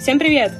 [0.00, 0.52] Всем привет!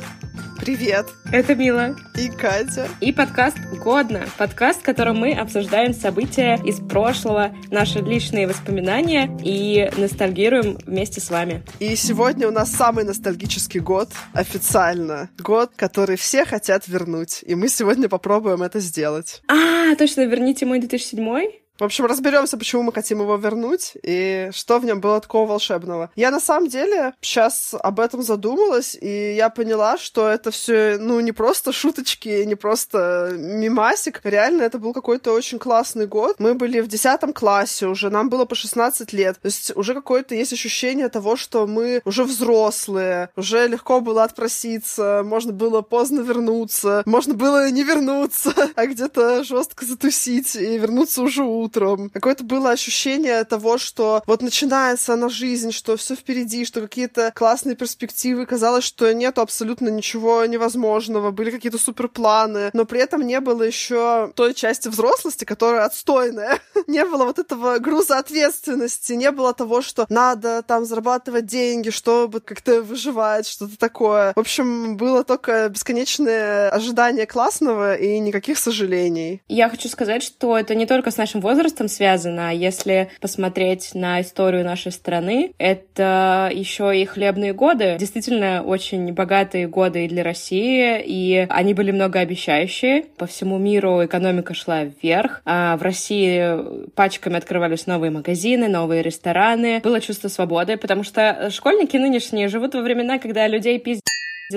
[0.59, 1.07] Привет!
[1.33, 1.95] Это Мила.
[2.17, 2.89] И Катя.
[3.01, 4.27] И подкаст «Годно».
[4.37, 11.31] Подкаст, в котором мы обсуждаем события из прошлого, наши личные воспоминания и ностальгируем вместе с
[11.31, 11.63] вами.
[11.79, 15.31] И сегодня у нас самый ностальгический год официально.
[15.39, 17.45] Год, который все хотят вернуть.
[17.47, 19.43] И мы сегодня попробуем это сделать.
[19.47, 24.79] А, точно, верните мой 2007 в общем, разберемся, почему мы хотим его вернуть и что
[24.79, 26.11] в нем было такого волшебного.
[26.17, 31.21] Я на самом деле сейчас об этом задумалась, и я поняла, что это все, ну,
[31.21, 34.21] не просто шуточки, не просто мимасик.
[34.25, 36.37] Реально, это был какой-то очень классный год.
[36.39, 39.39] Мы были в 10 классе уже, нам было по 16 лет.
[39.41, 45.23] То есть уже какое-то есть ощущение того, что мы уже взрослые, уже легко было отпроситься,
[45.25, 51.43] можно было поздно вернуться, можно было не вернуться, а где-то жестко затусить и вернуться уже
[51.43, 52.11] утром утром.
[52.11, 57.77] Какое-то было ощущение того, что вот начинается она жизнь, что все впереди, что какие-то классные
[57.77, 58.47] перспективы.
[58.47, 64.33] Казалось, что нету абсолютно ничего невозможного, были какие-то суперпланы, но при этом не было еще
[64.35, 66.61] той части взрослости, которая отстойная.
[66.87, 72.41] не было вот этого груза ответственности, не было того, что надо там зарабатывать деньги, чтобы
[72.41, 74.33] как-то выживать, что-то такое.
[74.37, 79.43] В общем, было только бесконечное ожидание классного и никаких сожалений.
[79.49, 82.51] Я хочу сказать, что это не только с нашим возрастом, возрастом связано.
[82.51, 87.97] А если посмотреть на историю нашей страны, это еще и хлебные годы.
[87.99, 93.05] Действительно, очень богатые годы и для России, и они были многообещающие.
[93.17, 95.41] По всему миру экономика шла вверх.
[95.45, 99.81] А в России пачками открывались новые магазины, новые рестораны.
[99.81, 104.03] Было чувство свободы, потому что школьники нынешние живут во времена, когда людей пиздят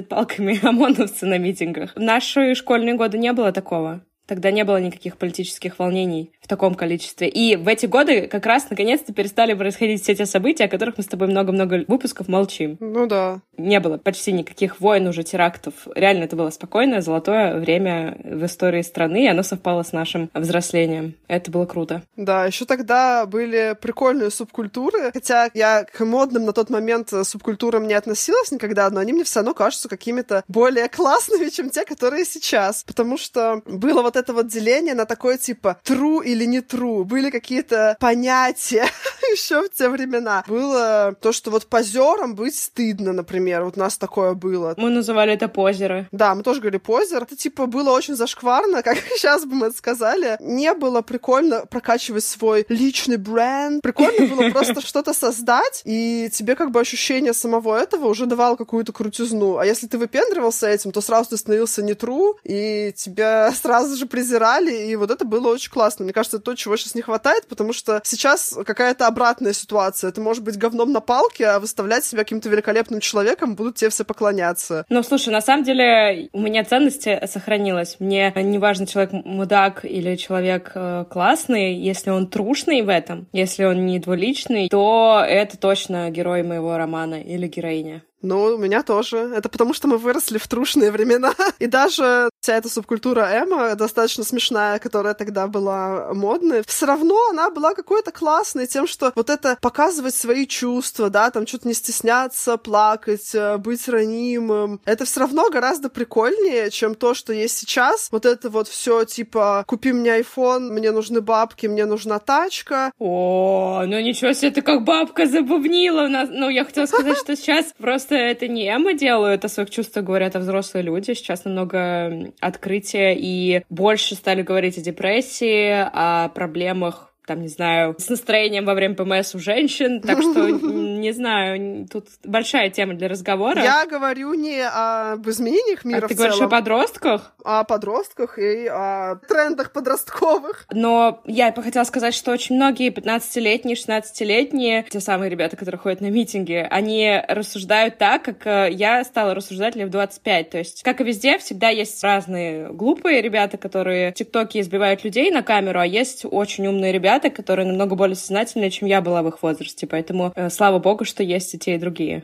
[0.10, 1.96] палками ОМОНовцы на митингах.
[1.96, 4.02] В наши школьные годы не было такого.
[4.30, 7.28] Тогда не было никаких политических волнений в таком количестве.
[7.28, 11.04] И в эти годы как раз наконец-то перестали происходить все те события, о которых мы
[11.04, 12.78] с тобой много-много выпусков молчим.
[12.80, 13.42] Ну да.
[13.58, 15.74] Не было почти никаких войн уже, терактов.
[15.96, 21.16] Реально это было спокойное, золотое время в истории страны, и оно совпало с нашим взрослением.
[21.28, 22.04] Это было круто.
[22.16, 27.96] Да, еще тогда были прикольные субкультуры, хотя я к модным на тот момент субкультурам не
[27.96, 32.84] относилась никогда, но они мне все равно кажутся какими-то более классными, чем те, которые сейчас.
[32.84, 37.04] Потому что было вот это вот деление на такое типа true или не true.
[37.04, 38.86] Были какие-то понятия
[39.32, 40.44] еще в те времена.
[40.48, 43.64] Было то, что вот позером быть стыдно, например.
[43.64, 44.74] Вот у нас такое было.
[44.78, 46.08] Мы называли это позеры.
[46.12, 47.24] Да, мы тоже говорили позер.
[47.24, 50.38] Это типа было очень зашкварно, как сейчас бы мы это сказали.
[50.40, 53.82] Не было прикольно прокачивать свой личный бренд.
[53.82, 58.92] Прикольно было просто что-то создать, и тебе как бы ощущение самого этого уже давало какую-то
[58.92, 59.58] крутизну.
[59.58, 64.06] А если ты выпендривался этим, то сразу ты становился не true, и тебя сразу же
[64.10, 66.04] презирали, и вот это было очень классно.
[66.04, 70.12] Мне кажется, то, чего сейчас не хватает, потому что сейчас какая-то обратная ситуация.
[70.12, 74.04] Ты можешь быть говном на палке, а выставлять себя каким-то великолепным человеком, будут тебе все
[74.04, 74.86] поклоняться.
[74.90, 77.98] Ну, слушай, на самом деле у меня ценности сохранилась.
[78.00, 83.64] Мне не важно, человек мудак или человек э, классный, если он трушный в этом, если
[83.66, 88.04] он не двуличный, то это точно герой моего романа или героиня.
[88.22, 89.18] Ну, у меня тоже.
[89.18, 91.34] Это потому, что мы выросли в трушные времена.
[91.60, 97.50] И даже вся эта субкультура эмо, достаточно смешная, которая тогда была модной, все равно она
[97.50, 102.58] была какой-то классной тем, что вот это показывать свои чувства, да, там что-то не стесняться,
[102.58, 104.82] плакать, э, быть ранимым.
[104.86, 108.10] Это все равно гораздо прикольнее, чем то, что есть сейчас.
[108.12, 112.92] Вот это вот все типа «купи мне iPhone, мне нужны бабки, мне нужна тачка».
[113.00, 116.30] О, ну ничего себе, ты как бабка забубнила нас.
[116.32, 120.06] Ну, я хотела сказать, что сейчас просто просто это не эмо делают, о своих чувствах
[120.06, 121.14] говорят, а взрослые люди.
[121.14, 128.10] Сейчас намного открытия и больше стали говорить о депрессии, о проблемах там, не знаю, с
[128.10, 133.62] настроением во время ПМС у женщин, так что, не знаю, тут большая тема для разговора.
[133.62, 137.34] Я говорю не об изменениях мира а ты говоришь о подростках?
[137.44, 140.66] О подростках и о трендах подростковых.
[140.72, 146.02] Но я бы хотела сказать, что очень многие 15-летние, 16-летние, те самые ребята, которые ходят
[146.02, 150.50] на митинги, они рассуждают так, как э, я стала рассуждать лет в 25.
[150.50, 155.30] То есть, как и везде, всегда есть разные глупые ребята, которые в ТикТоке избивают людей
[155.30, 159.22] на камеру, а есть очень умные ребята, ребята, которые намного более сознательные, чем я была
[159.22, 159.88] в их возрасте.
[159.88, 162.22] Поэтому э, слава богу, что есть и те, и другие.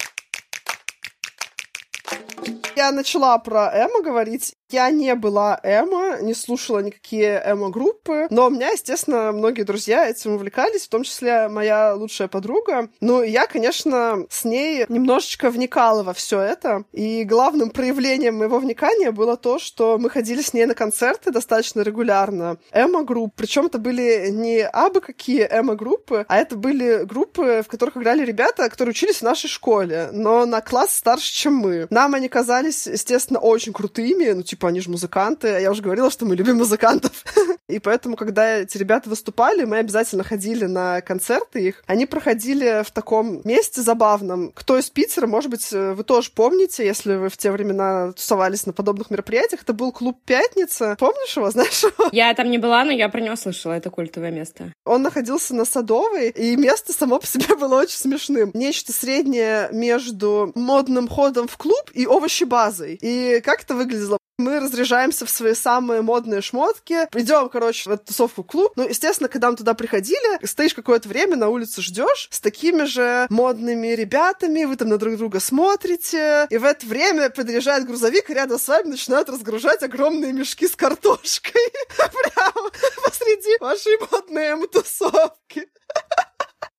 [2.75, 8.49] Я начала про Эмма говорить, Я не была эмо, не слушала никакие эмо-группы, но у
[8.49, 12.89] меня, естественно, многие друзья этим увлекались, в том числе моя лучшая подруга.
[12.99, 19.11] Ну, я, конечно, с ней немножечко вникала во все это, и главным проявлением моего вникания
[19.11, 22.57] было то, что мы ходили с ней на концерты достаточно регулярно.
[22.71, 28.25] Эмо-групп, причем это были не абы какие эмо-группы, а это были группы, в которых играли
[28.25, 31.85] ребята, которые учились в нашей школе, но на класс старше, чем мы.
[31.91, 36.09] Нам они казались, естественно, очень крутыми, ну, типа, они же музыканты, а я уже говорила,
[36.09, 37.11] что мы любим музыкантов.
[37.67, 41.83] И поэтому, когда эти ребята выступали, мы обязательно ходили на концерты их.
[41.87, 44.51] Они проходили в таком месте забавном.
[44.53, 48.73] Кто из Питера, может быть, вы тоже помните, если вы в те времена тусовались на
[48.73, 50.95] подобных мероприятиях, это был клуб «Пятница».
[50.99, 52.09] Помнишь его, знаешь его?
[52.11, 54.71] Я там не была, но я про него слышала, это культовое место.
[54.85, 58.51] Он находился на Садовой, и место само по себе было очень смешным.
[58.53, 62.97] Нечто среднее между модным ходом в клуб и овощебазой.
[63.01, 64.17] И как это выглядело?
[64.37, 68.73] Мы разряжаемся в свои самые модные шмотки, идем, короче, в эту тусовку клуб.
[68.75, 73.27] Ну, естественно, когда мы туда приходили, стоишь какое-то время на улице, ждешь с такими же
[73.29, 78.33] модными ребятами, вы там на друг друга смотрите, и в это время подъезжает грузовик, и
[78.33, 81.71] рядом с вами начинают разгружать огромные мешки с картошкой.
[81.97, 82.71] Прямо
[83.03, 85.69] посреди вашей модной тусовки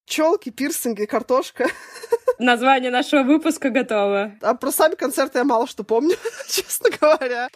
[0.07, 1.69] челки, пирсинги, картошка.
[2.39, 4.33] Название нашего выпуска готово.
[4.43, 6.17] А про сами концерты я мало что помню,
[6.49, 7.49] честно говоря.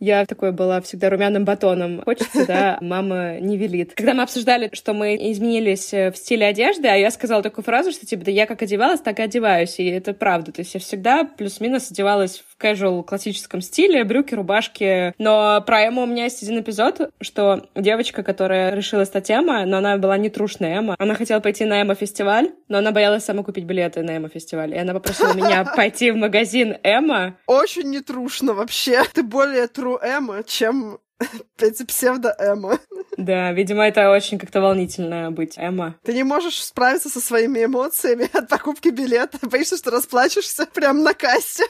[0.00, 2.02] Я такой была всегда румяным батоном.
[2.04, 3.94] Хочется, да, мама не велит.
[3.94, 7.90] Когда мы обсуждали, что мы изменились э, в стиле одежды, а я сказала такую фразу,
[7.90, 9.78] что типа, да я как одевалась, так и одеваюсь.
[9.78, 10.52] И это правда.
[10.52, 15.14] То есть я всегда плюс-минус одевалась в casual классическом стиле, брюки, рубашки.
[15.18, 19.78] Но про Эму у меня есть один эпизод, что девочка, которая решила стать Эмо, но
[19.78, 23.64] она была не трушная Эмо, она хотела пойти на Эмо-фестиваль, но она боялась сама купить
[23.64, 24.74] билеты на Эмо-фестиваль.
[24.74, 27.36] И она попросила меня пойти в магазин Эмо.
[27.46, 29.02] Очень нетрушно вообще.
[29.12, 30.98] Ты более true Эмо, чем
[31.58, 32.78] эти псевдо-эмо.
[33.16, 35.96] Да, видимо, это очень как-то волнительно быть эмо.
[36.04, 39.38] Ты не можешь справиться со своими эмоциями от покупки билета.
[39.42, 41.64] Боишься, что расплачешься прямо на кассе.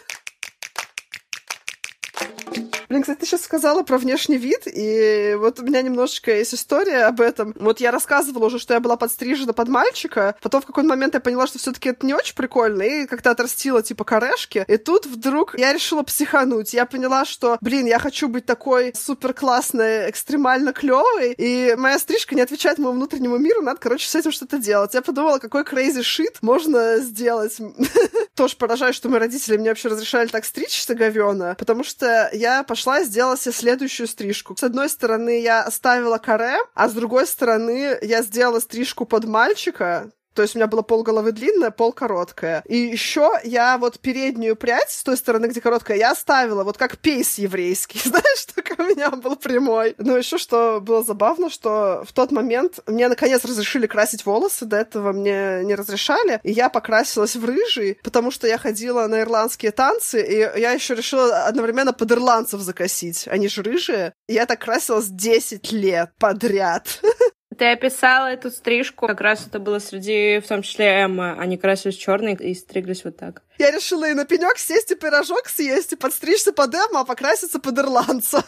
[2.21, 2.68] Thank you.
[2.89, 7.05] Блин, кстати, ты сейчас сказала про внешний вид, и вот у меня немножечко есть история
[7.05, 7.55] об этом.
[7.57, 11.21] Вот я рассказывала уже, что я была подстрижена под мальчика, потом в какой-то момент я
[11.21, 15.05] поняла, что все таки это не очень прикольно, и как-то отрастила, типа, корешки, и тут
[15.05, 16.73] вдруг я решила психануть.
[16.73, 22.35] Я поняла, что, блин, я хочу быть такой супер классной, экстремально клевой, и моя стрижка
[22.35, 24.95] не отвечает моему внутреннему миру, надо, короче, с этим что-то делать.
[24.95, 27.59] Я подумала, какой crazy shit можно сделать.
[28.35, 32.78] Тоже поражаюсь, что мои родители мне вообще разрешали так стричься говёно, потому что я пошла
[32.79, 34.57] пошла и сделала себе следующую стрижку.
[34.57, 40.13] С одной стороны, я оставила каре, а с другой стороны, я сделала стрижку под мальчика,
[40.39, 42.63] то есть у меня было пол головы длинное, пол короткое.
[42.65, 46.99] И еще я вот переднюю прядь с той стороны, где короткая, я оставила вот как
[46.99, 47.99] пейс еврейский.
[48.09, 49.97] Знаешь, только у меня был прямой.
[49.99, 54.77] Но еще что было забавно, что в тот момент мне наконец разрешили красить волосы, до
[54.77, 56.39] этого мне не разрешали.
[56.45, 60.95] И я покрасилась в рыжий, потому что я ходила на ирландские танцы, и я еще
[60.95, 63.27] решила одновременно под ирландцев закосить.
[63.27, 64.13] Они же рыжие.
[64.29, 67.01] И я так красилась 10 лет подряд.
[67.59, 71.35] Ты описала эту стрижку, как раз это было среди, в том числе, Эмма.
[71.41, 73.43] Они красились черные и стриглись вот так.
[73.59, 77.59] Я решила и на пенек сесть, и пирожок съесть, и подстричься под Эмма, а покраситься
[77.59, 78.45] под ирландца.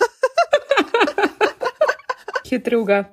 [2.46, 3.10] Хитрюга.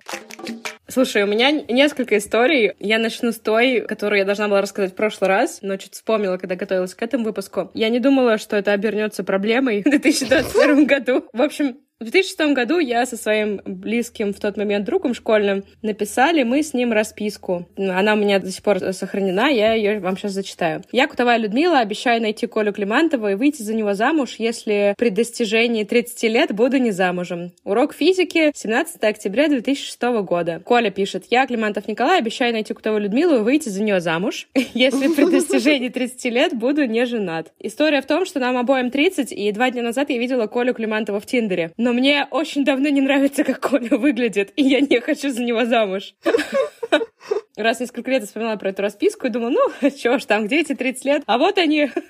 [0.88, 2.74] Слушай, у меня несколько историй.
[2.80, 6.38] Я начну с той, которую я должна была рассказать в прошлый раз, но чуть вспомнила,
[6.38, 7.72] когда готовилась к этому выпуску.
[7.74, 11.26] Я не думала, что это обернется проблемой в 2021 году.
[11.34, 16.44] В общем, в 2006 году я со своим близким в тот момент другом школьным написали
[16.44, 17.68] мы с ним расписку.
[17.76, 20.84] Она у меня до сих пор сохранена, я ее вам сейчас зачитаю.
[20.92, 25.86] Я, Кутовая Людмила, обещаю найти Колю Климантова и выйти за него замуж, если при достижении
[25.86, 27.52] 30 лет буду не замужем.
[27.64, 30.62] Урок физики, 17 октября 2006 года.
[30.64, 35.08] Коля пишет, я, Климантов Николай, обещаю найти Кутовую Людмилу и выйти за нее замуж, если
[35.08, 37.52] при достижении 30 лет буду не женат.
[37.60, 41.20] История в том, что нам обоим 30, и два дня назад я видела Колю Климантова
[41.20, 45.30] в Тиндере но мне очень давно не нравится, как Коля выглядит, и я не хочу
[45.30, 46.16] за него замуж.
[47.56, 50.60] Раз несколько лет я вспоминала про эту расписку и думала, ну, чё ж там, где
[50.60, 51.24] эти 30 лет?
[51.26, 51.90] А вот они.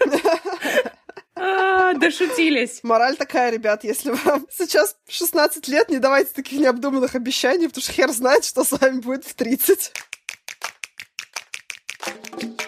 [1.39, 2.79] А, дошутились.
[2.81, 7.93] Мораль такая, ребят, если вам сейчас 16 лет, не давайте таких необдуманных обещаний, потому что
[7.93, 9.91] хер знает, что с вами будет в 30.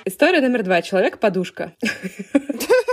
[0.05, 0.83] История номер два.
[0.83, 1.73] Человек-подушка.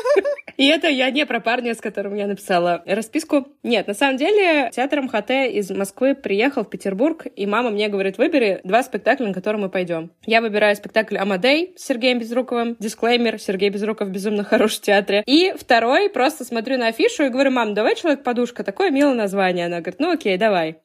[0.57, 3.49] И это я не про парня, с которым я написала расписку.
[3.63, 8.19] Нет, на самом деле театр МХТ из Москвы приехал в Петербург, и мама мне говорит,
[8.19, 10.11] выбери два спектакля, на которые мы пойдем.
[10.25, 15.23] Я выбираю спектакль «Амадей» с Сергеем Безруковым, дисклеймер, Сергей Безруков безумно хорош в театре.
[15.27, 19.67] И второй, просто смотрю на афишу и говорю, мам, давай «Человек-подушка», такое милое название.
[19.67, 20.79] Она говорит, ну окей, давай.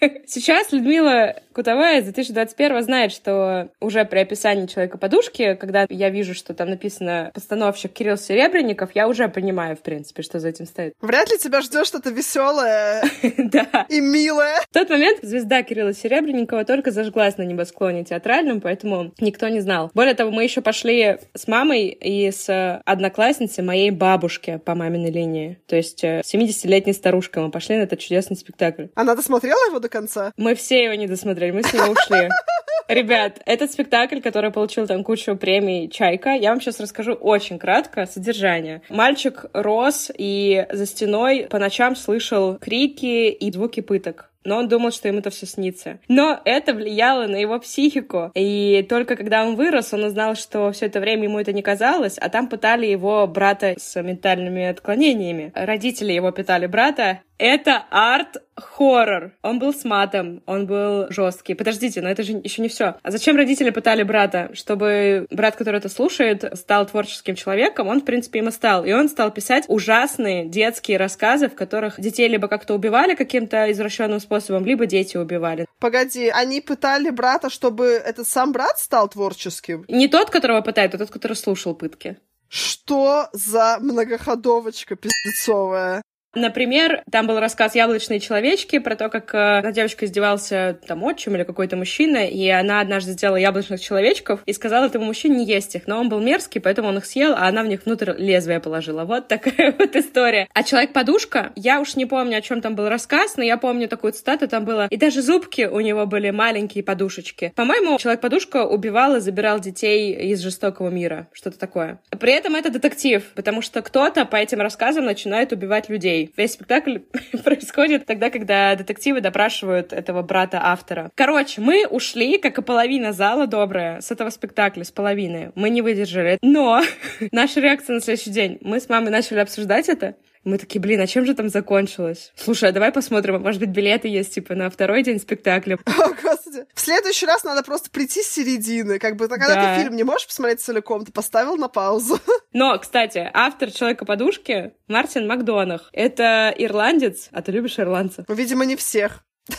[0.26, 6.54] Сейчас Людмила Кутовая из 2021 знает, что уже при описании «Человека-подушки», когда я вижу, что
[6.54, 10.94] там написано «постановщик Кирилл Серебренников», я уже понимаю, в принципе, что за этим стоит.
[11.00, 13.02] Вряд ли тебя ждет что-то веселое
[13.38, 13.86] да.
[13.88, 14.60] и милое.
[14.70, 19.90] В тот момент звезда Кирилла Серебренникова только зажглась на небосклоне театральном, поэтому никто не знал.
[19.94, 25.58] Более того, мы еще пошли с мамой и с одноклассницей моей бабушки по маминой линии.
[25.66, 28.86] То есть 70-летней э, старушкой мы пошли на этот чудесный спектакль.
[28.94, 30.32] Она досмотрела его до конца?
[30.36, 32.28] Мы все его не досмотрели, мы с него ушли.
[32.88, 38.06] Ребят, этот спектакль, который получил там кучу премий «Чайка», я вам сейчас расскажу очень кратко
[38.06, 38.80] содержание.
[38.88, 44.90] Мальчик рос и за стеной по ночам слышал крики и звуки пыток но он думал,
[44.90, 45.98] что ему это все снится.
[46.08, 48.32] Но это влияло на его психику.
[48.34, 52.16] И только когда он вырос, он узнал, что все это время ему это не казалось,
[52.18, 55.52] а там пытали его брата с ментальными отклонениями.
[55.54, 59.32] Родители его питали брата, это арт-хоррор.
[59.42, 61.54] Он был с матом, он был жесткий.
[61.54, 62.96] Подождите, но это же еще не все.
[63.02, 64.50] А зачем родители пытали брата?
[64.54, 68.84] Чтобы брат, который это слушает, стал творческим человеком, он, в принципе, им и стал.
[68.84, 74.20] И он стал писать ужасные детские рассказы, в которых детей либо как-то убивали каким-то извращенным
[74.20, 75.66] способом, либо дети убивали.
[75.78, 79.84] Погоди, они пытали брата, чтобы этот сам брат стал творческим?
[79.88, 82.18] Не тот, которого пытают, а тот, который слушал пытки.
[82.48, 86.02] Что за многоходовочка пиздецовая?
[86.38, 91.34] Например, там был рассказ «Яблочные человечки» про то, как э, на девочка издевался там отчим
[91.34, 95.74] или какой-то мужчина, и она однажды сделала яблочных человечков и сказала этому мужчине не есть
[95.74, 98.60] их, но он был мерзкий, поэтому он их съел, а она в них внутрь лезвие
[98.60, 99.04] положила.
[99.04, 100.48] Вот такая вот история.
[100.54, 104.12] А «Человек-подушка», я уж не помню, о чем там был рассказ, но я помню такую
[104.12, 107.52] цитату, там было «И даже зубки у него были маленькие подушечки».
[107.56, 111.98] По-моему, «Человек-подушка» убивал и забирал детей из жестокого мира, что-то такое.
[112.20, 116.98] При этом это детектив, потому что кто-то по этим рассказам начинает убивать людей Весь спектакль
[117.44, 121.10] происходит тогда, когда детективы допрашивают этого брата автора.
[121.14, 125.52] Короче, мы ушли, как и половина зала добрая, с этого спектакля, с половины.
[125.54, 126.38] Мы не выдержали.
[126.42, 126.82] Но
[127.32, 128.58] наша реакция на следующий день.
[128.60, 130.14] Мы с мамой начали обсуждать это.
[130.48, 132.32] Мы такие, блин, а чем же там закончилось?
[132.34, 135.78] Слушай, а давай посмотрим, а может быть, билеты есть, типа, на второй день спектакля.
[135.84, 136.64] О, господи.
[136.72, 138.98] В следующий раз надо просто прийти с середины.
[138.98, 139.76] Как бы, когда да.
[139.76, 142.18] ты фильм не можешь посмотреть целиком, ты поставил на паузу.
[142.54, 145.90] Но, кстати, автор «Человека-подушки» Мартин Макдонах.
[145.92, 147.28] Это ирландец.
[147.32, 148.24] А ты любишь ирландцев?
[148.28, 149.24] Видимо, не всех.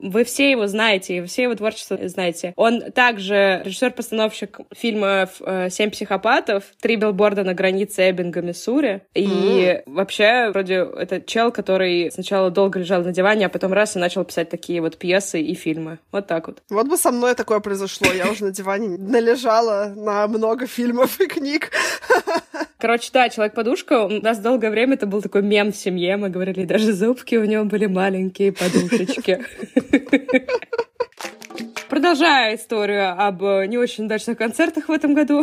[0.00, 2.52] Вы все его знаете, и все его творчество знаете.
[2.56, 9.02] Он также режиссер-постановщик фильма э, «Семь психопатов», «Три билборда на границе Эббинга, Миссури».
[9.14, 9.82] И mm.
[9.86, 14.24] вообще, вроде, это чел, который сначала долго лежал на диване, а потом раз и начал
[14.24, 15.98] писать такие вот пьесы и фильмы.
[16.12, 16.62] Вот так вот.
[16.70, 18.10] Вот бы со мной такое произошло.
[18.12, 21.70] Я уже на диване належала на много фильмов и книг.
[22.80, 26.64] Короче, да, Человек-подушка, у нас долгое время это был такой мем в семье, мы говорили,
[26.64, 29.44] даже зубки у него были маленькие подушечки.
[31.90, 35.42] Продолжая историю об не очень удачных концертах в этом году,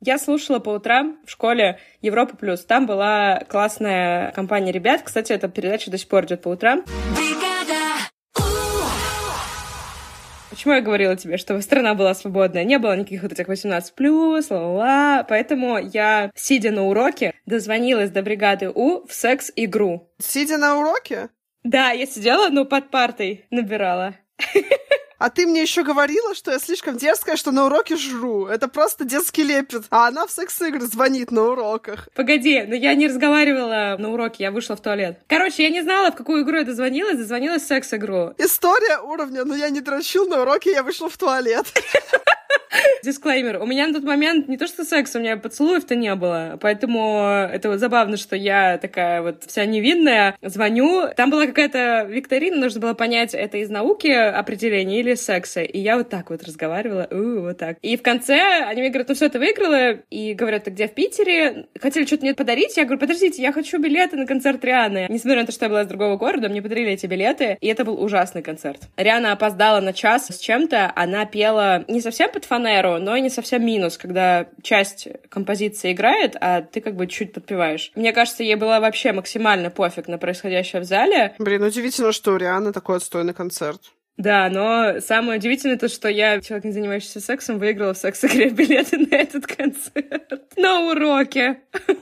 [0.00, 2.64] я слушала по утрам в школе Европа Плюс.
[2.64, 5.02] Там была классная компания ребят.
[5.04, 6.84] Кстати, эта передача до сих пор идет по утрам.
[10.58, 12.64] Почему я говорила тебе, что страна была свободная?
[12.64, 15.22] Не было никаких вот этих 18 плюс, ла-ла.
[15.22, 20.10] Поэтому я, сидя на уроке, дозвонилась до бригады У в секс-игру.
[20.18, 21.28] Сидя на уроке?
[21.62, 24.16] Да, я сидела, ну, под партой набирала.
[25.18, 28.46] А ты мне еще говорила, что я слишком дерзкая, что на уроке жру.
[28.46, 29.84] Это просто детский лепет.
[29.90, 32.08] А она в секс-игры звонит на уроках.
[32.14, 35.18] Погоди, но я не разговаривала на уроке, я вышла в туалет.
[35.26, 38.34] Короче, я не знала, в какую игру я дозвонилась, дозвонилась в секс-игру.
[38.38, 41.66] История уровня, но я не дрочил на уроке, я вышла в туалет.
[43.02, 43.60] Дисклеймер.
[43.62, 46.58] У меня на тот момент не то что секс, у меня поцелуев-то не было.
[46.60, 50.36] Поэтому это вот забавно, что я такая вот вся невинная.
[50.42, 51.08] Звоню.
[51.16, 55.62] Там была какая-то викторина, нужно было понять, это из науки определение или секса.
[55.62, 57.08] И я вот так вот разговаривала.
[57.10, 57.78] У, вот так.
[57.82, 59.92] И в конце они мне говорят, ну все, ты выиграла.
[60.10, 61.66] И говорят, ты где в Питере?
[61.80, 62.76] Хотели что-то мне подарить?
[62.76, 65.06] Я говорю, подождите, я хочу билеты на концерт Рианы.
[65.08, 67.56] Несмотря на то, что я была из другого города, мне подарили эти билеты.
[67.60, 68.82] И это был ужасный концерт.
[68.96, 70.92] Риана опоздала на час с чем-то.
[70.94, 76.36] Она пела не совсем под фанеру, но и не совсем минус, когда часть композиции играет,
[76.40, 77.92] а ты как бы чуть подпеваешь.
[77.94, 81.34] Мне кажется, ей было вообще максимально пофиг на происходящее в зале.
[81.38, 83.80] Блин, удивительно, что у Рианы такой отстойный концерт.
[84.18, 88.98] Да, но самое удивительное то, что я, человек, не занимающийся сексом, выиграла в секс-игре билеты
[88.98, 90.42] на этот концерт.
[90.56, 91.60] На уроке.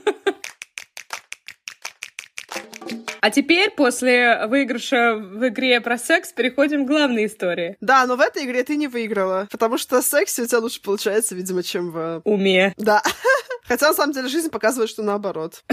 [3.19, 7.75] А теперь, после выигрыша в игре про секс, переходим к главной истории.
[7.81, 11.33] Да, но в этой игре ты не выиграла, потому что секс у тебя лучше получается,
[11.35, 12.21] видимо, чем в...
[12.23, 12.73] Уме.
[12.77, 13.01] Да.
[13.67, 15.63] Хотя, на самом деле, жизнь показывает, что наоборот.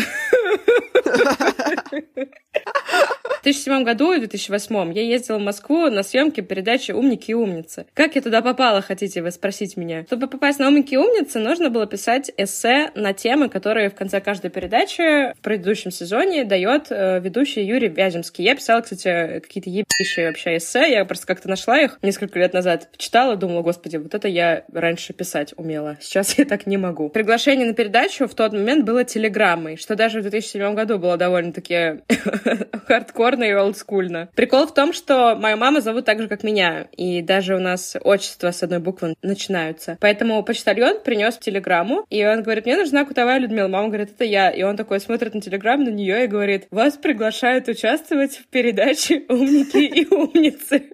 [3.44, 7.84] В 2007 году и 2008 я ездила в Москву на съемки передачи «Умники и умницы».
[7.92, 10.04] Как я туда попала, хотите вы спросить меня?
[10.06, 14.22] Чтобы попасть на «Умники и умницы», нужно было писать эссе на темы, которые в конце
[14.22, 18.46] каждой передачи в предыдущем сезоне дает э, ведущий Юрий Вяземский.
[18.46, 20.90] Я писала, кстати, какие-то ебейшие вообще эссе.
[20.90, 25.12] Я просто как-то нашла их несколько лет назад, читала, думала, господи, вот это я раньше
[25.12, 25.98] писать умела.
[26.00, 27.10] Сейчас я так не могу.
[27.10, 32.00] Приглашение на передачу в тот момент было телеграммой, что даже в 2007 году было довольно-таки
[33.35, 34.29] хардкорно и олдскульно.
[34.35, 37.97] Прикол в том, что мою маму зовут так же, как меня, и даже у нас
[38.03, 39.99] отчество с одной буквы начинаются.
[40.00, 43.69] Поэтому почтальон принес телеграмму, и он говорит, мне нужна Кутовая Людмила.
[43.69, 44.50] Мама говорит, это я.
[44.50, 49.25] И он такой смотрит на телеграмму, на нее и говорит, вас приглашают участвовать в передаче
[49.29, 50.91] «Умники и умницы».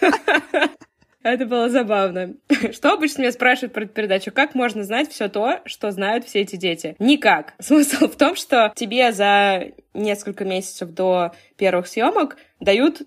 [1.32, 2.34] Это было забавно.
[2.72, 4.32] Что обычно меня спрашивают про эту передачу?
[4.32, 6.96] Как можно знать все то, что знают все эти дети?
[6.98, 7.54] Никак.
[7.60, 13.02] Смысл в том, что тебе за несколько месяцев до первых съемок дают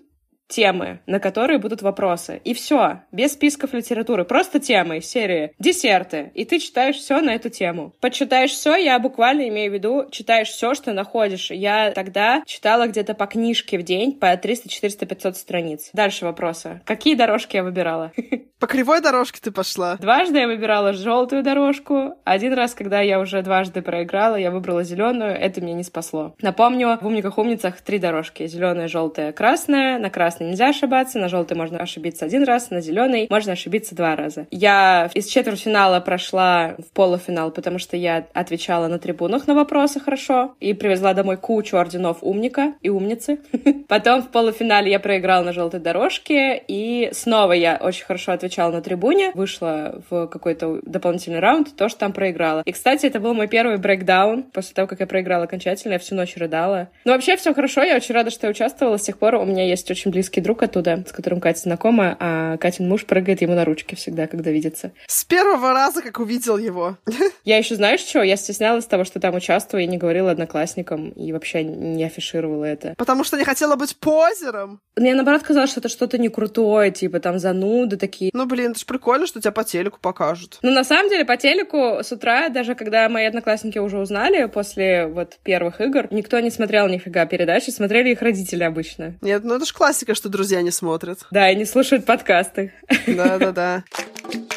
[0.52, 2.40] темы, на которые будут вопросы.
[2.44, 6.30] И все, без списков литературы, просто темы из серии десерты.
[6.34, 7.94] И ты читаешь все на эту тему.
[8.00, 11.50] Почитаешь все, я буквально имею в виду, читаешь все, что находишь.
[11.50, 15.90] Я тогда читала где-то по книжке в день по 300, 400, 500 страниц.
[15.92, 16.82] Дальше вопросы.
[16.84, 18.12] Какие дорожки я выбирала?
[18.62, 19.96] По кривой дорожке ты пошла?
[19.96, 22.14] Дважды я выбирала желтую дорожку.
[22.22, 25.32] Один раз, когда я уже дважды проиграла, я выбрала зеленую.
[25.32, 26.36] Это меня не спасло.
[26.40, 28.46] Напомню, в умниках умницах три дорожки.
[28.46, 29.98] Зеленая, желтая, красная.
[29.98, 34.16] На красной нельзя ошибаться, на желтой можно ошибиться один раз, на зеленой можно ошибиться два
[34.16, 34.46] раза.
[34.50, 40.54] Я из четвертьфинала прошла в полуфинал, потому что я отвечала на трибунах на вопросы хорошо
[40.60, 43.38] и привезла домой кучу орденов умника и умницы.
[43.88, 48.82] Потом в полуфинале я проиграла на желтой дорожке, и снова я очень хорошо отвечала на
[48.82, 52.62] трибуне, вышла в какой-то дополнительный раунд, то, что там проиграла.
[52.64, 54.44] И, кстати, это был мой первый брейкдаун.
[54.44, 56.88] После того, как я проиграла окончательно, я всю ночь рыдала.
[57.04, 58.96] Но вообще все хорошо, я очень рада, что я участвовала.
[58.96, 62.56] С тех пор у меня есть очень близкий друг оттуда, с которым Катя знакома, а
[62.56, 64.92] Катин муж прыгает ему на ручки всегда, когда видится.
[65.06, 66.96] С первого раза, как увидел его.
[67.44, 71.32] Я еще, знаешь что, я стеснялась того, что там участвую, и не говорила одноклассникам, и
[71.32, 72.94] вообще не афишировала это.
[72.96, 74.80] Потому что не хотела быть позером?
[74.96, 78.30] Мне, наоборот, казалось, что это что-то не крутое, типа там зануды такие.
[78.32, 80.58] Ну, блин, это ж прикольно, что тебя по телеку покажут.
[80.62, 85.06] Ну, на самом деле, по телеку с утра, даже когда мои одноклассники уже узнали после
[85.06, 89.14] вот первых игр, никто не смотрел нифига передачи, смотрели их родители обычно.
[89.20, 91.26] Нет, ну это ж классика, что друзья не смотрят.
[91.32, 92.72] Да, и не слушают подкасты.
[93.08, 93.82] Да-да-да.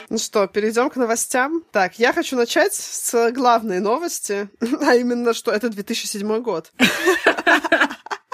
[0.10, 1.63] Ну что, перейдем к новостям.
[1.71, 4.47] Так, я хочу начать с главной новости,
[4.86, 6.71] а именно, что это 2007 год.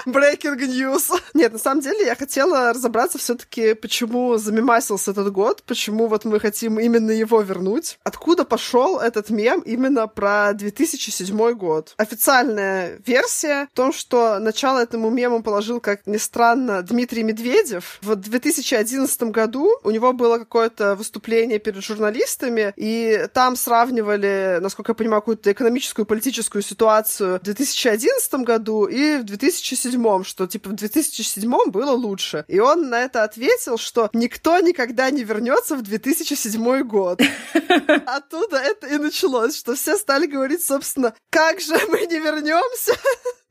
[0.06, 1.10] Breaking news.
[1.34, 6.24] Нет, на самом деле я хотела разобраться все таки почему замемасился этот год, почему вот
[6.24, 7.98] мы хотим именно его вернуть.
[8.02, 11.94] Откуда пошел этот мем именно про 2007 год?
[11.96, 17.98] Официальная версия в том, что начало этому мему положил, как ни странно, Дмитрий Медведев.
[18.02, 24.94] В 2011 году у него было какое-то выступление перед журналистами, и там сравнивали, насколько я
[24.94, 30.74] понимаю, какую-то экономическую, политическую ситуацию в 2011 году и в 2007 2007, что типа в
[30.74, 32.44] 2007 было лучше.
[32.48, 37.20] И он на это ответил, что никто никогда не вернется в 2007 год.
[38.06, 42.94] Оттуда это и началось, что все стали говорить, собственно, как же мы не вернемся?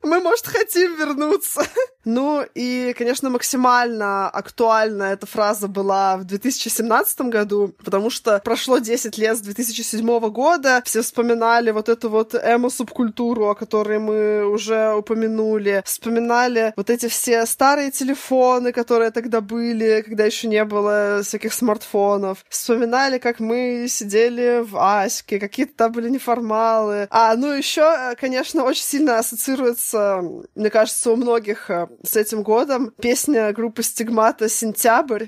[0.02, 1.62] Мы, может, хотим вернуться.
[2.04, 9.18] Ну и, конечно, максимально актуальна эта фраза была в 2017 году, потому что прошло 10
[9.18, 15.82] лет с 2007 года, все вспоминали вот эту вот эмо-субкультуру, о которой мы уже упомянули,
[15.84, 22.44] вспоминали вот эти все старые телефоны, которые тогда были, когда еще не было всяких смартфонов,
[22.48, 27.06] вспоминали, как мы сидели в Аське, какие-то там были неформалы.
[27.10, 32.92] А, ну еще, конечно, очень сильно ассоциируется, мне кажется, у многих э, с этим годом.
[33.00, 35.26] Песня группы Стигмата «Сентябрь».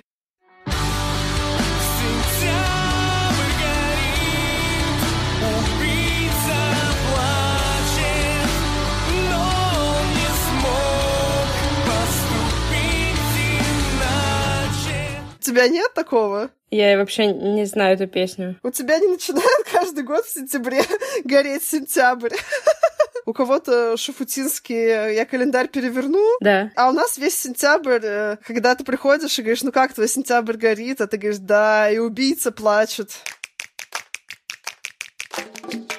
[15.37, 16.50] У тебя нет такого?
[16.70, 18.59] Я вообще не знаю эту песню.
[18.62, 20.83] У тебя не начинает каждый год в сентябре
[21.24, 22.35] гореть сентябрь?
[23.27, 26.71] У кого-то шафутинский «я календарь переверну», да.
[26.77, 30.57] а у нас весь сентябрь, э, когда ты приходишь и говоришь, ну как твой сентябрь
[30.57, 33.13] горит, а ты говоришь, да, и убийца плачет.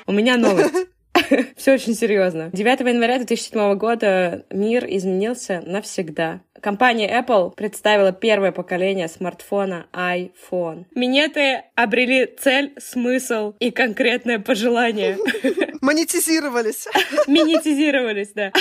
[0.06, 0.88] У меня новость.
[1.56, 2.50] Все очень серьезно.
[2.54, 6.42] 9 января 2007 года мир изменился навсегда.
[6.62, 10.86] Компания Apple представила первое поколение смартфона iPhone.
[10.96, 15.18] Минеты обрели цель, смысл и конкретное пожелание.
[15.82, 16.88] Монетизировались.
[17.28, 18.52] Монетизировались, да.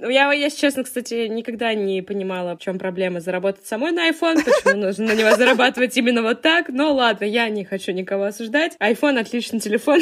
[0.00, 4.82] Я, если честно, кстати, никогда не понимала, в чем проблема заработать самой на iPhone, почему
[4.82, 6.68] нужно на него зарабатывать именно вот так.
[6.68, 8.76] Но ладно, я не хочу никого осуждать.
[8.78, 10.00] iPhone— отличный телефон.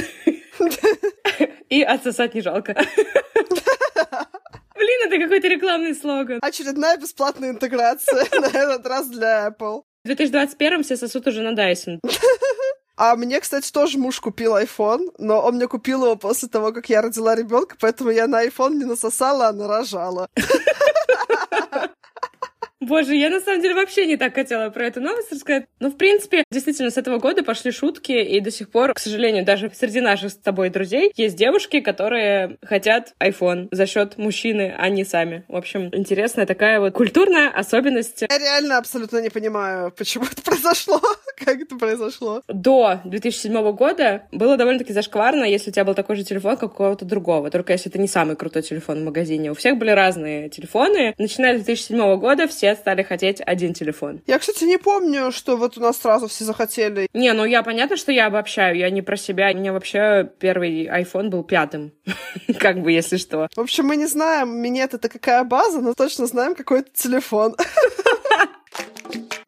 [1.68, 2.74] И отсосать не жалко.
[4.74, 6.38] Блин, это какой-то рекламный слоган.
[6.42, 9.82] Очередная бесплатная интеграция, на этот раз для Apple.
[10.04, 12.00] В 2021 все сосут уже на Dyson.
[12.96, 16.88] А мне, кстати, тоже муж купил iPhone, но он мне купил его после того, как
[16.88, 20.28] я родила ребенка, поэтому я на iPhone не насосала, а нарожала.
[22.84, 25.66] Боже, я на самом деле вообще не так хотела про эту новость рассказать.
[25.80, 29.44] Но, в принципе, действительно, с этого года пошли шутки, и до сих пор, к сожалению,
[29.44, 34.88] даже среди наших с тобой друзей есть девушки, которые хотят iPhone за счет мужчины, а
[34.88, 35.44] не сами.
[35.48, 38.22] В общем, интересная такая вот культурная особенность.
[38.22, 41.00] Я реально абсолютно не понимаю, почему это произошло,
[41.36, 42.42] как это произошло.
[42.48, 46.76] До 2007 года было довольно-таки зашкварно, если у тебя был такой же телефон, как у
[46.76, 47.50] кого-то другого.
[47.50, 49.50] Только если это не самый крутой телефон в магазине.
[49.50, 51.14] У всех были разные телефоны.
[51.18, 54.22] Начиная с 2007 года все стали хотеть один телефон.
[54.26, 57.08] Я, кстати, не помню, что вот у нас сразу все захотели.
[57.12, 59.50] Не, ну я понятно, что я обобщаю, я не про себя.
[59.52, 61.92] У меня вообще первый iPhone был пятым,
[62.58, 63.48] как бы, если что.
[63.54, 67.56] В общем, мы не знаем, минет это какая база, но точно знаем, какой это телефон.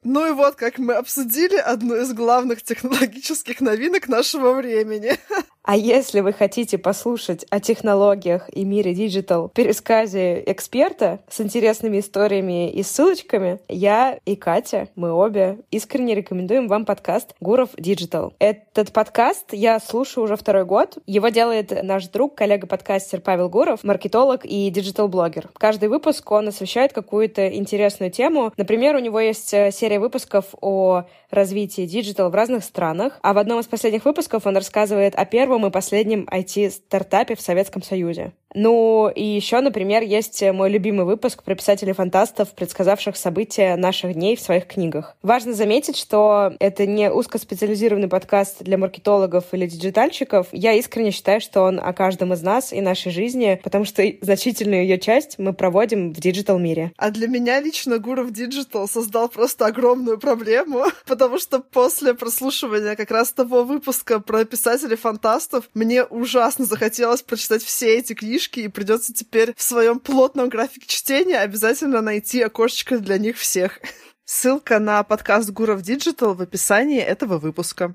[0.08, 5.18] Ну и вот, как мы обсудили одну из главных технологических новинок нашего времени.
[5.68, 11.98] А если вы хотите послушать о технологиях и мире digital в пересказе эксперта с интересными
[11.98, 18.32] историями и ссылочками, я и Катя, мы обе искренне рекомендуем вам подкаст «Гуров Digital».
[18.38, 20.98] Этот подкаст я слушаю уже второй год.
[21.04, 25.50] Его делает наш друг, коллега-подкастер Павел Гуров, маркетолог и digital-блогер.
[25.54, 28.52] Каждый выпуск он освещает какую-то интересную тему.
[28.56, 33.38] Например, у него есть э, серия выпусков о развитии digital в разных странах, а в
[33.38, 38.32] одном из последних выпусков он рассказывает о первом первом и последнем IT-стартапе в Советском Союзе.
[38.58, 44.40] Ну, и еще, например, есть мой любимый выпуск про писателей-фантастов, предсказавших события наших дней в
[44.40, 45.14] своих книгах.
[45.22, 50.46] Важно заметить, что это не узкоспециализированный подкаст для маркетологов или диджитальщиков.
[50.52, 54.84] Я искренне считаю, что он о каждом из нас и нашей жизни, потому что значительную
[54.84, 56.92] ее часть мы проводим в digital-мире.
[56.96, 63.10] А для меня лично Гуров Digital создал просто огромную проблему, потому что после прослушивания как
[63.10, 69.12] раз того выпуска про писателей-фантастов мне ужасно захотелось прочитать все эти книжки, книжки, и придется
[69.12, 73.80] теперь в своем плотном графике чтения обязательно найти окошечко для них всех.
[74.24, 77.92] Ссылка на подкаст Гуров Digital в описании этого выпуска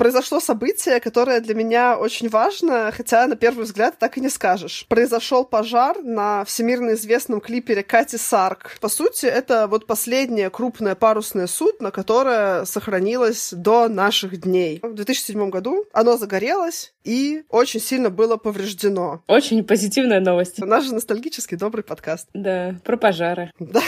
[0.00, 4.86] произошло событие, которое для меня очень важно, хотя на первый взгляд так и не скажешь.
[4.88, 8.78] Произошел пожар на всемирно известном клипере Катти Сарк.
[8.80, 14.80] По сути, это вот последнее крупное парусное судно, которое сохранилось до наших дней.
[14.82, 19.22] В 2007 году оно загорелось и очень сильно было повреждено.
[19.26, 20.62] Очень позитивная новость.
[20.62, 22.26] У нас же ностальгический добрый подкаст.
[22.32, 23.52] Да, про пожары.
[23.58, 23.82] Да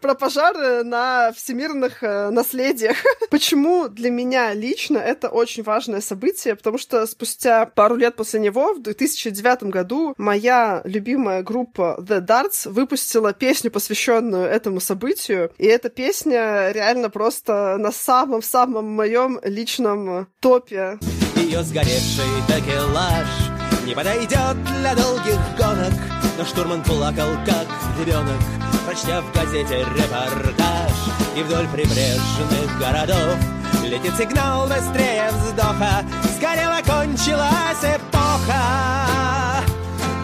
[0.00, 2.96] про пожары на всемирных э, наследиях.
[3.30, 6.56] Почему для меня лично это очень важное событие?
[6.56, 12.68] Потому что спустя пару лет после него, в 2009 году, моя любимая группа The Darts
[12.68, 15.52] выпустила песню, посвященную этому событию.
[15.58, 20.98] И эта песня реально просто на самом-самом моем личном топе.
[21.36, 23.26] Ее сгоревший такелаж
[23.86, 25.92] не подойдет для долгих гонок,
[26.38, 27.66] но штурман плакал, как
[27.98, 28.40] ребенок,
[28.86, 30.92] прочтя в газете репортаж.
[31.36, 33.36] И вдоль прибрежных городов
[33.84, 36.04] летит сигнал быстрее вздоха.
[36.36, 39.64] Сгорела, кончилась эпоха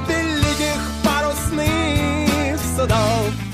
[0.08, 3.45] великих парусных судов.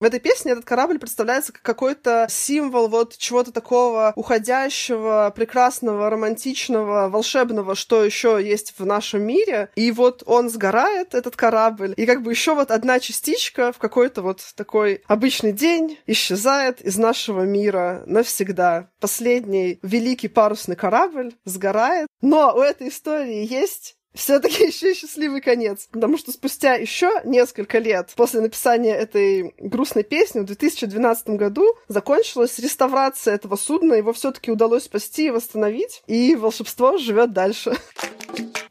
[0.00, 7.10] В этой песне этот корабль представляется как какой-то символ вот чего-то такого уходящего, прекрасного, романтичного,
[7.10, 9.68] волшебного, что еще есть в нашем мире.
[9.74, 14.22] И вот он сгорает, этот корабль, и как бы еще вот одна частичка в какой-то
[14.22, 18.88] вот такой обычный день исчезает из нашего мира навсегда.
[19.00, 22.08] Последний великий парусный корабль сгорает.
[22.22, 25.88] Но у этой истории есть все-таки еще счастливый конец.
[25.90, 32.58] Потому что спустя еще несколько лет после написания этой грустной песни в 2012 году закончилась
[32.58, 33.94] реставрация этого судна.
[33.94, 36.02] Его все-таки удалось спасти и восстановить.
[36.06, 37.72] И волшебство живет дальше.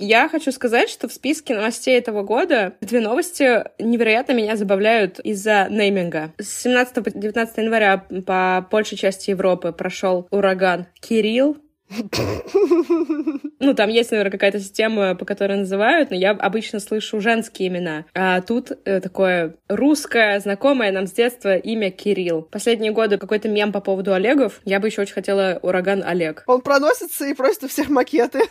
[0.01, 5.67] Я хочу сказать, что в списке новостей этого года две новости невероятно меня забавляют из-за
[5.69, 6.33] нейминга.
[6.37, 11.57] С 17 по 19 января по большей части Европы прошел ураган Кирилл,
[13.61, 18.05] Ну, там есть, наверное, какая-то система, по которой называют, но я обычно слышу женские имена.
[18.13, 22.43] А тут э, такое русское, знакомое нам с детства имя Кирилл.
[22.43, 24.61] Последние годы какой-то мем по поводу Олегов.
[24.63, 26.43] Я бы еще очень хотела ураган Олег.
[26.47, 28.43] Он проносится и просит у всех макеты.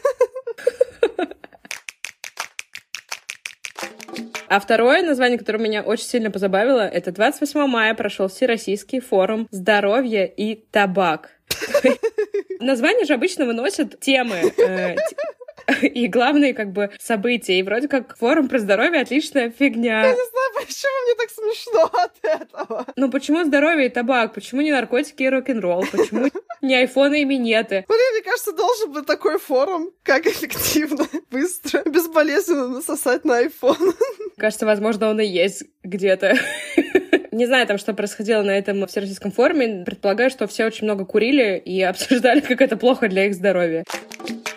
[4.51, 10.27] А второе название, которое меня очень сильно позабавило, это 28 мая прошел Всероссийский форум «Здоровье
[10.27, 11.38] и табак».
[12.61, 14.97] Название же обычно выносят темы, э,
[15.83, 17.59] и главные как бы события.
[17.59, 20.03] И вроде как форум про здоровье отличная фигня.
[20.03, 22.87] Я не знаю, почему мне так смешно от этого.
[22.97, 24.35] Ну почему здоровье и табак?
[24.35, 25.85] Почему не наркотики и рок-н-ролл?
[25.91, 26.29] Почему
[26.63, 27.85] не айфоны и минеты?
[27.89, 33.95] Блин, мне кажется, должен быть такой форум, как эффективно, быстро, безболезненно насосать на iPhone.
[34.37, 36.37] Кажется, возможно, он и есть где-то.
[37.39, 39.85] Не знаю там, что происходило на этом всероссийском форуме.
[39.85, 43.85] Предполагаю, что все очень много курили и обсуждали, как это плохо для их здоровья.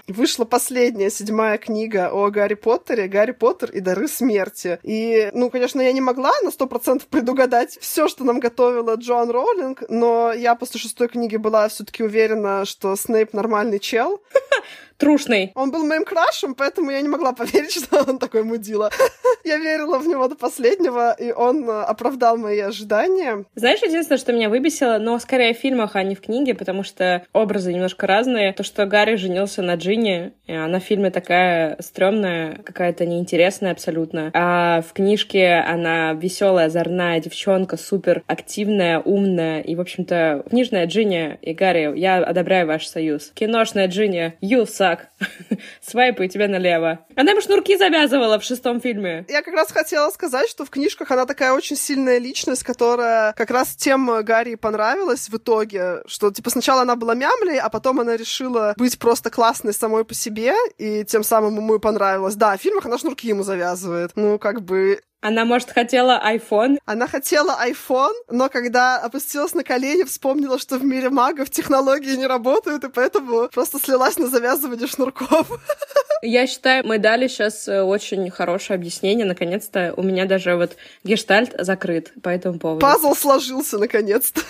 [0.07, 4.79] Вышла последняя, седьмая книга о Гарри Поттере «Гарри Поттер и дары смерти».
[4.81, 9.29] И, ну, конечно, я не могла на сто процентов предугадать все, что нам готовила Джоан
[9.29, 14.21] Роулинг, но я после шестой книги была все таки уверена, что Снейп нормальный чел.
[15.01, 15.51] Трушный.
[15.55, 18.91] Он был моим крашем, поэтому я не могла поверить, что он такой мудила.
[19.43, 23.45] я верила в него до последнего, и он э, оправдал мои ожидания.
[23.55, 27.23] Знаешь, единственное, что меня выбесило, но скорее в фильмах, а не в книге, потому что
[27.33, 28.53] образы немножко разные.
[28.53, 34.29] То, что Гарри женился на Джинни, она в фильме такая стрёмная, какая-то неинтересная абсолютно.
[34.35, 39.61] А в книжке она веселая, озорная девчонка, супер активная, умная.
[39.61, 43.31] И, в общем-то, книжная Джинни и Гарри, я одобряю ваш союз.
[43.33, 44.90] Киношная Джинни, you suck.
[45.81, 47.05] Свайпай тебя налево.
[47.15, 49.25] Она ему шнурки завязывала в шестом фильме.
[49.29, 53.51] Я как раз хотела сказать, что в книжках она такая очень сильная личность, которая как
[53.51, 58.15] раз тем Гарри понравилась в итоге, что типа сначала она была мямлей, а потом она
[58.17, 62.35] решила быть просто классной самой по себе, и тем самым ему и понравилось.
[62.35, 64.11] Да, в фильмах она шнурки ему завязывает.
[64.15, 66.79] Ну, как бы она, может, хотела iPhone?
[66.85, 72.25] Она хотела iPhone, но когда опустилась на колени, вспомнила, что в мире магов технологии не
[72.25, 75.47] работают, и поэтому просто слилась на завязывание шнурков.
[76.23, 79.25] Я считаю, мы дали сейчас э, очень хорошее объяснение.
[79.25, 82.81] Наконец-то у меня даже вот гештальт закрыт по этому поводу.
[82.81, 84.41] Пазл сложился наконец-то.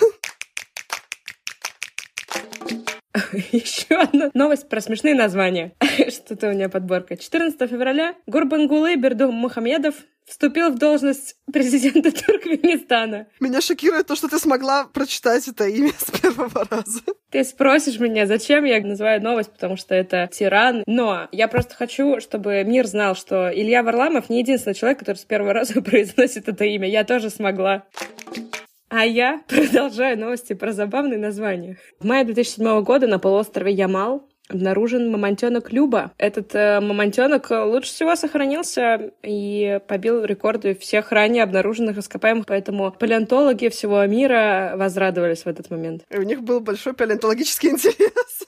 [3.52, 5.74] Еще одна новость про смешные названия.
[6.10, 7.18] Что-то у меня подборка.
[7.18, 13.28] 14 февраля Гурбангулы Берду Мухамедов вступил в должность президента Туркменистана.
[13.40, 17.02] Меня шокирует то, что ты смогла прочитать это имя с первого раза.
[17.30, 20.84] Ты спросишь меня, зачем я называю новость, потому что это тиран.
[20.86, 25.26] Но я просто хочу, чтобы мир знал, что Илья Варламов не единственный человек, который с
[25.26, 26.90] первого раза произносит это имя.
[26.90, 27.84] Я тоже смогла.
[28.90, 31.78] А я продолжаю новости про забавные названия.
[32.00, 36.12] В мае 2007 года на полуострове Ямал обнаружен мамонтенок Люба.
[36.18, 43.70] Этот э, мамонтенок лучше всего сохранился и побил рекорды всех ранее обнаруженных ископаемых, поэтому палеонтологи
[43.70, 46.04] всего мира возрадовались в этот момент.
[46.10, 48.48] И у них был большой палеонтологический интерес.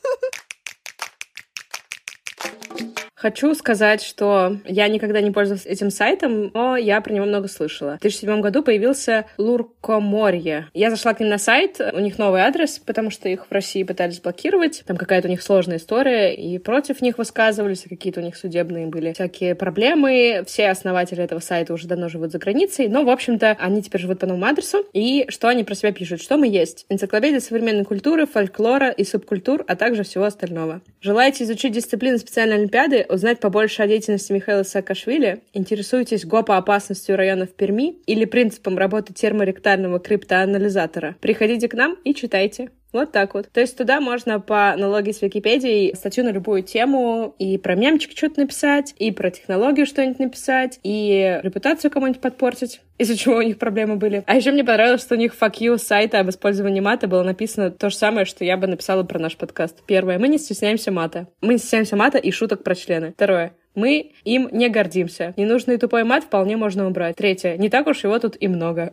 [3.23, 7.95] Хочу сказать, что я никогда не пользовалась этим сайтом, но я про него много слышала.
[7.95, 10.67] В 2007 году появился Луркоморье.
[10.73, 13.83] Я зашла к ним на сайт, у них новый адрес, потому что их в России
[13.83, 14.83] пытались блокировать.
[14.85, 19.13] Там какая-то у них сложная история, и против них высказывались, какие-то у них судебные были
[19.13, 20.43] всякие проблемы.
[20.45, 24.19] Все основатели этого сайта уже давно живут за границей, но, в общем-то, они теперь живут
[24.19, 24.85] по новому адресу.
[24.91, 26.21] И что они про себя пишут?
[26.21, 26.85] Что мы есть?
[26.89, 30.81] Энциклопедия современной культуры, фольклора и субкультур, а также всего остального.
[30.99, 33.05] Желаете изучить дисциплины специальной олимпиады?
[33.13, 35.43] Узнать побольше о деятельности Михаила Саакашвили?
[35.53, 41.15] Интересуетесь ГОПа-опасностью районов Перми или принципом работы терморектального криптоанализатора?
[41.21, 42.71] Приходите к нам и читайте.
[42.93, 43.49] Вот так вот.
[43.51, 48.11] То есть туда можно по аналогии с Википедией статью на любую тему и про мемчик
[48.15, 53.57] что-то написать, и про технологию что-нибудь написать, и репутацию кому-нибудь подпортить из-за чего у них
[53.57, 54.23] проблемы были.
[54.27, 57.71] А еще мне понравилось, что у них fuck you сайта об использовании мата было написано
[57.71, 59.81] то же самое, что я бы написала про наш подкаст.
[59.87, 60.19] Первое.
[60.19, 61.27] Мы не стесняемся мата.
[61.41, 63.13] Мы не стесняемся мата и шуток про члены.
[63.13, 63.53] Второе.
[63.75, 65.33] Мы им не гордимся.
[65.37, 67.15] Ненужный тупой мат вполне можно убрать.
[67.15, 67.57] Третье.
[67.57, 68.91] Не так уж его тут и много.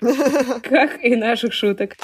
[0.62, 1.96] Как и наших шуток.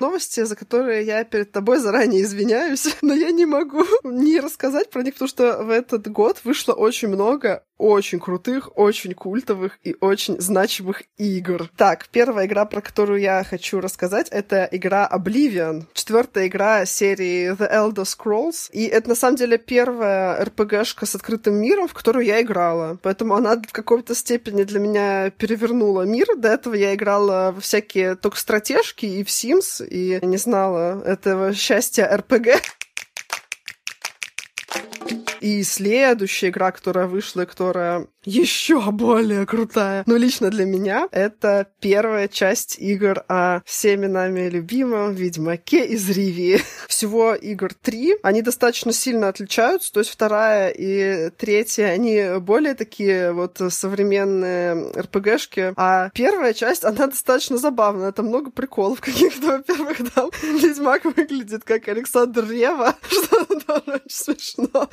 [0.00, 5.02] Новости, за которые я перед тобой заранее извиняюсь, но я не могу не рассказать про
[5.02, 10.40] них, потому что в этот год вышло очень много очень крутых, очень культовых и очень
[10.40, 11.70] значимых игр.
[11.76, 15.84] Так, первая игра, про которую я хочу рассказать, это игра Oblivion.
[15.94, 18.70] Четвертая игра серии The Elder Scrolls.
[18.72, 22.98] И это, на самом деле, первая RPG-шка с открытым миром, в которую я играла.
[23.02, 26.26] Поэтому она в какой-то степени для меня перевернула мир.
[26.36, 31.54] До этого я играла во всякие только стратежки и в Sims, и не знала этого
[31.54, 32.60] счастья RPG.
[35.48, 42.28] И следующая игра, которая вышла, которая еще более крутая, но лично для меня, это первая
[42.28, 46.60] часть игр о всеми нами любимом Ведьмаке из Ривии.
[46.88, 48.16] Всего игр три.
[48.22, 55.72] Они достаточно сильно отличаются, то есть вторая и третья, они более такие вот современные РПГшки,
[55.76, 59.46] а первая часть, она достаточно забавная, там много приколов каких-то.
[59.58, 64.88] Во-первых, там Ведьмак выглядит как Александр Рева, что тоже очень смешно.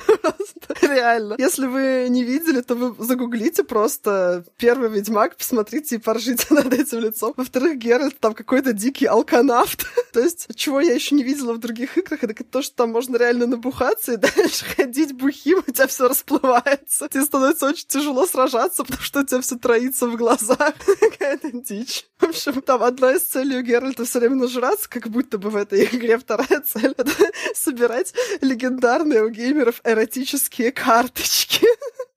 [0.54, 1.34] Просто реально.
[1.38, 7.00] Если вы не видели, то вы загуглите просто первый Ведьмак, посмотрите и поржите над этим
[7.00, 7.34] лицом.
[7.36, 9.86] Во-вторых, Геральт там какой-то дикий алканавт.
[10.12, 13.16] то есть, чего я еще не видела в других играх, это то, что там можно
[13.16, 17.08] реально набухаться и дальше ходить бухим, у тебя все расплывается.
[17.08, 20.74] Тебе становится очень тяжело сражаться, потому что у тебя все троится в глазах.
[21.00, 22.06] Какая-то дичь.
[22.18, 25.56] В общем, там одна из целей у Геральта все время нажраться, как будто бы в
[25.56, 27.12] этой игре вторая цель— это
[27.54, 31.66] собирать легендарные у геймеров эротические карточки.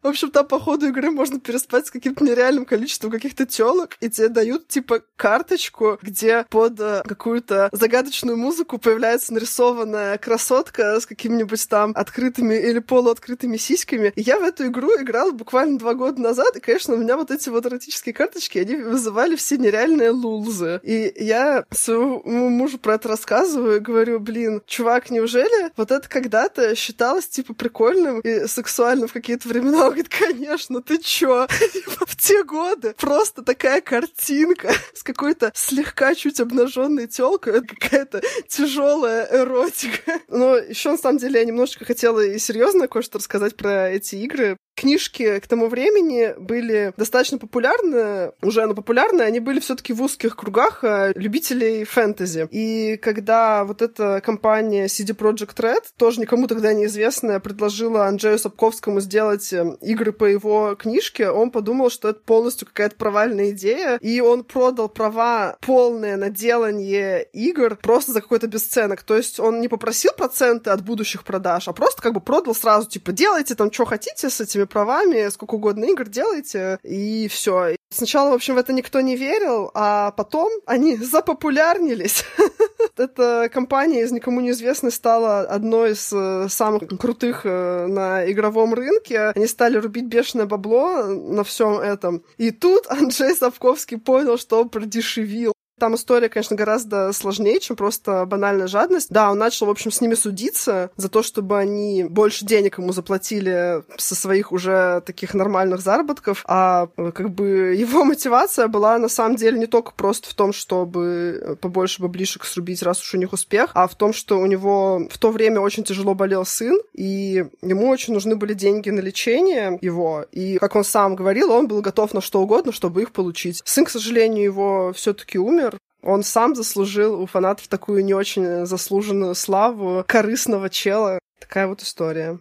[0.01, 4.09] В общем, там по ходу игры можно переспать с каким-то нереальным количеством каких-то телок, и
[4.09, 11.67] тебе дают, типа, карточку, где под э, какую-то загадочную музыку появляется нарисованная красотка с какими-нибудь
[11.67, 14.13] там открытыми или полуоткрытыми сиськами.
[14.15, 17.29] И я в эту игру играла буквально два года назад, и, конечно, у меня вот
[17.29, 20.79] эти вот эротические карточки, они вызывали все нереальные лулзы.
[20.81, 26.73] И я своему мужу про это рассказываю и говорю, блин, чувак, неужели вот это когда-то
[26.75, 31.47] считалось, типа, прикольным и сексуальным в какие-то времена говорит, конечно, ты чё?
[32.07, 39.27] В те годы просто такая картинка с какой-то слегка чуть обнаженной телкой, это какая-то тяжелая
[39.31, 40.19] эротика.
[40.27, 44.57] Но еще на самом деле я немножечко хотела и серьезно кое-что рассказать про эти игры,
[44.79, 50.01] книжки к тому времени были достаточно популярны, уже ну, популярны, они были все таки в
[50.01, 52.47] узких кругах а, любителей фэнтези.
[52.49, 59.01] И когда вот эта компания CD Projekt Red, тоже никому тогда неизвестная, предложила Анджею Сапковскому
[59.01, 64.21] сделать э, игры по его книжке, он подумал, что это полностью какая-то провальная идея, и
[64.21, 69.03] он продал права полное на делание игр просто за какой-то бесценок.
[69.03, 72.87] То есть он не попросил проценты от будущих продаж, а просто как бы продал сразу,
[72.87, 77.75] типа, делайте там, что хотите с этими правами, сколько угодно игр делайте, и все.
[77.91, 82.23] Сначала, в общем, в это никто не верил, а потом они запопулярнились.
[82.97, 89.31] Эта компания из никому неизвестной стала одной из э, самых крутых э, на игровом рынке.
[89.35, 92.23] Они стали рубить бешеное бабло на всем этом.
[92.37, 95.53] И тут Анджей Сапковский понял, что продешевил.
[95.79, 99.09] Там история, конечно, гораздо сложнее, чем просто банальная жадность.
[99.09, 102.91] Да, он начал, в общем, с ними судиться за то, чтобы они больше денег ему
[102.91, 109.09] заплатили со своих уже таких нормальных заработков, а э, как бы его мотивация была на
[109.09, 113.33] самом деле не только просто в том, чтобы побольше баблишек срубить, раз уж у них
[113.33, 117.45] успех, а в том, что у него в то время очень тяжело болел сын, и
[117.61, 121.81] ему очень нужны были деньги на лечение его, и, как он сам говорил, он был
[121.81, 123.61] готов на что угодно, чтобы их получить.
[123.65, 125.68] Сын, к сожалению, его все таки умер,
[126.01, 131.19] он сам заслужил у фанатов такую не очень заслуженную славу корыстного чела.
[131.39, 132.39] Такая вот история.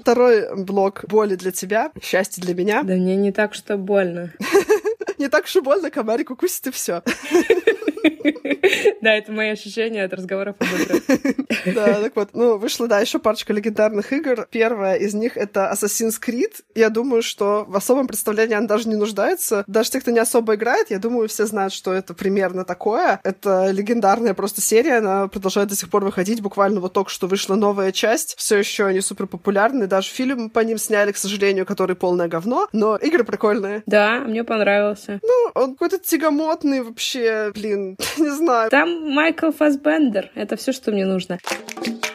[0.00, 2.82] Второй блок боли для тебя, счастье для меня.
[2.82, 4.32] Да мне не так, что больно.
[5.18, 7.02] Не так и больно, комарик укусит и все.
[9.00, 11.02] Да, это мои ощущения от разговоров об играх.
[11.74, 12.30] Да, так вот.
[12.32, 14.46] Ну, вышла, да, еще парочка легендарных игр.
[14.50, 16.62] Первая из них— это Assassin's Creed.
[16.74, 19.64] Я думаю, что в особом представлении она даже не нуждается.
[19.66, 23.20] Даже те, кто не особо играет, я думаю, все знают, что это примерно такое.
[23.24, 26.40] Это легендарная просто серия, она продолжает до сих пор выходить.
[26.40, 28.34] Буквально вот только что вышла новая часть.
[28.36, 29.86] Все еще они супер популярны.
[29.86, 32.68] Даже фильм по ним сняли, к сожалению, который полное говно.
[32.72, 33.82] Но игры прикольные.
[33.86, 35.20] Да, мне понравился.
[35.22, 38.70] Ну, он какой-то тягомотный вообще, блин, не знаю.
[38.70, 40.30] Там Майкл Фасбендер.
[40.34, 41.38] Это все, что мне нужно.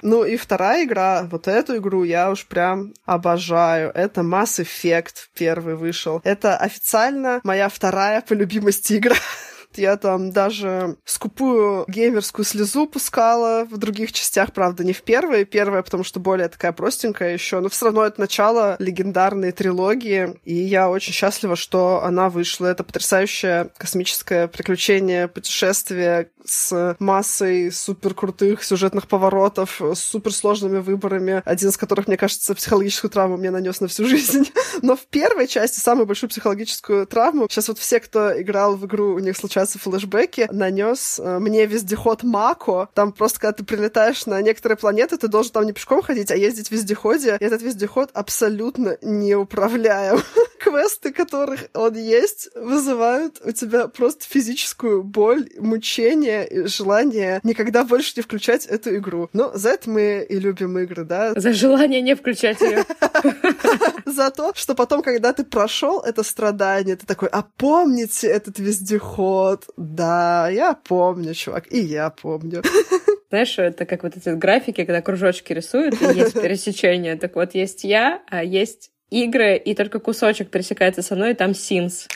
[0.02, 3.92] Ну и вторая игра, вот эту игру я уж прям обожаю.
[3.96, 6.22] Это Mass Effect первый вышел.
[6.24, 9.16] Это официально моя вторая по любимости игра.
[9.78, 15.46] Я там даже скупую геймерскую слезу пускала в других частях, правда, не в первой.
[15.46, 20.54] Первая, потому что более такая простенькая еще, но все равно это начало легендарной трилогии, и
[20.54, 22.68] я очень счастлива, что она вышла.
[22.68, 31.70] Это потрясающее космическое приключение, путешествие с массой супер крутых сюжетных поворотов, с суперсложными выборами, один
[31.70, 34.52] из которых, мне кажется, психологическую травму мне нанес на всю жизнь.
[34.82, 39.16] Но в первой части самую большую психологическую травму, сейчас вот все, кто играл в игру,
[39.16, 42.90] у них вспоминаются флешбеки, нанес э, мне вездеход Мако.
[42.94, 46.36] Там просто, когда ты прилетаешь на некоторые планеты, ты должен там не пешком ходить, а
[46.36, 47.38] ездить в вездеходе.
[47.40, 50.20] И этот вездеход абсолютно неуправляем.
[50.60, 56.35] Квесты, которых он есть, вызывают у тебя просто физическую боль, мучение
[56.66, 59.30] желание никогда больше не включать эту игру.
[59.34, 61.34] Но за это мы и любим игры, да?
[61.36, 62.84] За желание не включать ее.
[64.06, 69.66] За то, что потом, когда ты прошел это страдание, ты такой, а помните этот вездеход?
[69.78, 72.64] Да, я помню, чувак, и я помню.
[73.30, 77.18] Знаешь, это как вот эти графики, когда кружочки рисуют, и есть пересечение.
[77.18, 81.52] Так вот, есть я, а есть игры, и только кусочек пересекается со мной, и там
[81.52, 82.08] Sims.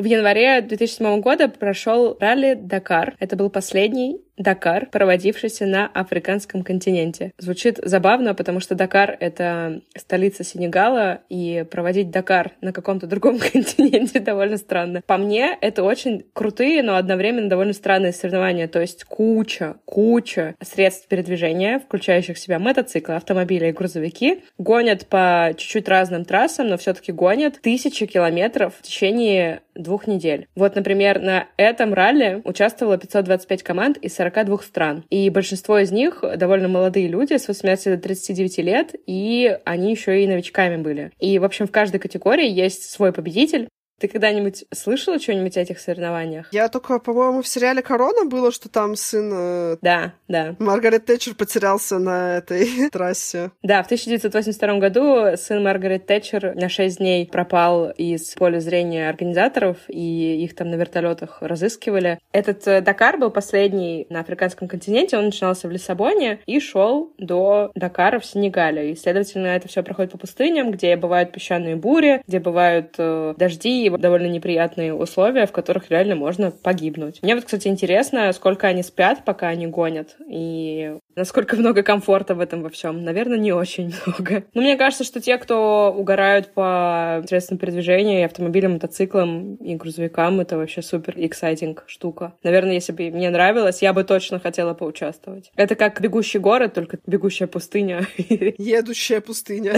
[0.00, 3.16] В январе 2007 года прошел ралли Дакар.
[3.18, 7.32] Это был последний Дакар, проводившийся на африканском континенте.
[7.38, 14.20] Звучит забавно, потому что Дакар— это столица Сенегала, и проводить Дакар на каком-то другом континенте
[14.20, 15.02] довольно странно.
[15.06, 18.68] По мне, это очень крутые, но одновременно довольно странные соревнования.
[18.68, 25.52] То есть куча, куча средств передвижения, включающих в себя мотоциклы, автомобили и грузовики, гонят по
[25.56, 30.46] чуть-чуть разным трассам, но все-таки гонят тысячи километров в течение двух недель.
[30.54, 35.04] Вот, например, на этом ралли участвовало 525 команд из 40 42 стран.
[35.10, 40.22] И большинство из них довольно молодые люди, с 18 до 39 лет, и они еще
[40.22, 41.12] и новичками были.
[41.18, 43.68] И, в общем, в каждой категории есть свой победитель,
[43.98, 46.48] ты когда-нибудь слышала что-нибудь о этих соревнованиях?
[46.52, 49.30] Я только, по-моему, в сериале «Корона» было, что там сын...
[49.32, 50.54] Э, да, да.
[50.58, 53.50] Маргарет Тэтчер потерялся на этой трассе.
[53.62, 59.78] Да, в 1982 году сын Маргарет Тэтчер на 6 дней пропал из поля зрения организаторов,
[59.88, 62.18] и их там на вертолетах разыскивали.
[62.32, 67.72] Этот э, Дакар был последний на африканском континенте, он начинался в Лиссабоне и шел до
[67.74, 68.92] Дакара в Сенегале.
[68.92, 73.87] И, следовательно, это все проходит по пустыням, где бывают песчаные бури, где бывают э, дожди
[73.96, 77.22] довольно неприятные условия, в которых реально можно погибнуть.
[77.22, 82.40] Мне вот, кстати, интересно, сколько они спят, пока они гонят, и насколько много комфорта в
[82.40, 83.04] этом во всем.
[83.04, 84.44] Наверное, не очень много.
[84.54, 90.40] Но мне кажется, что те, кто угорают по средствам передвижения, и автомобилям, мотоциклам и грузовикам,
[90.40, 92.34] это вообще супер эксайтинг штука.
[92.42, 95.50] Наверное, если бы мне нравилось, я бы точно хотела поучаствовать.
[95.56, 98.06] Это как бегущий город, только бегущая пустыня.
[98.16, 99.74] Едущая пустыня.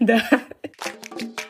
[0.00, 0.22] Да.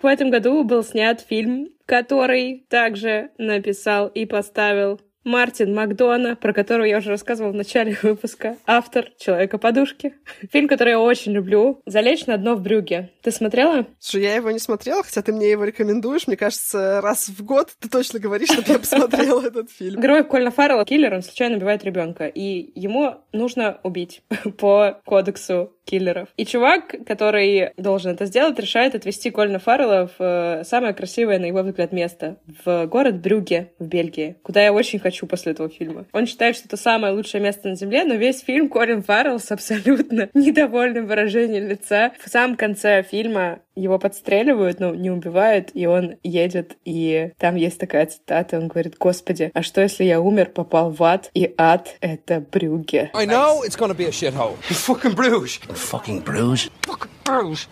[0.02, 6.84] В этом году был снят фильм, который также написал и поставил Мартин Макдона, про которого
[6.84, 8.56] я уже рассказывала в начале выпуска.
[8.64, 10.14] Автор «Человека-подушки».
[10.52, 11.80] Фильм, который я очень люблю.
[11.84, 13.10] «Залечь на дно в брюге».
[13.22, 13.86] Ты смотрела?
[13.98, 16.28] Слушай, я его не смотрела, хотя ты мне его рекомендуешь.
[16.28, 20.00] Мне кажется, раз в год ты точно говоришь, чтобы я посмотрела этот фильм.
[20.00, 24.22] Герой Кольна Фаррелла, киллер, он случайно убивает ребенка, и ему нужно убить
[24.58, 26.28] по кодексу киллеров.
[26.36, 31.46] И чувак, который должен это сделать, решает отвезти Кольна Фаррелла в э, самое красивое, на
[31.46, 32.36] его взгляд, место.
[32.64, 36.04] В город Брюге в Бельгии, куда я очень хочу после этого фильма.
[36.12, 39.50] Он считает, что это самое лучшее место на Земле, но весь фильм Колин Фаррелл с
[39.50, 42.12] абсолютно недовольным выражением лица.
[42.22, 47.78] В самом конце фильма его подстреливают, но не убивают, и он едет, и там есть
[47.78, 51.96] такая цитата, он говорит, господи, а что если я умер, попал в ад, и ад—
[52.00, 53.10] это Брюге?
[53.14, 54.56] I know it's gonna be a shithole.
[54.70, 55.60] Fucking Bruges.
[55.68, 56.70] Fucking Bruges.
[56.82, 57.68] Fucking Bruges.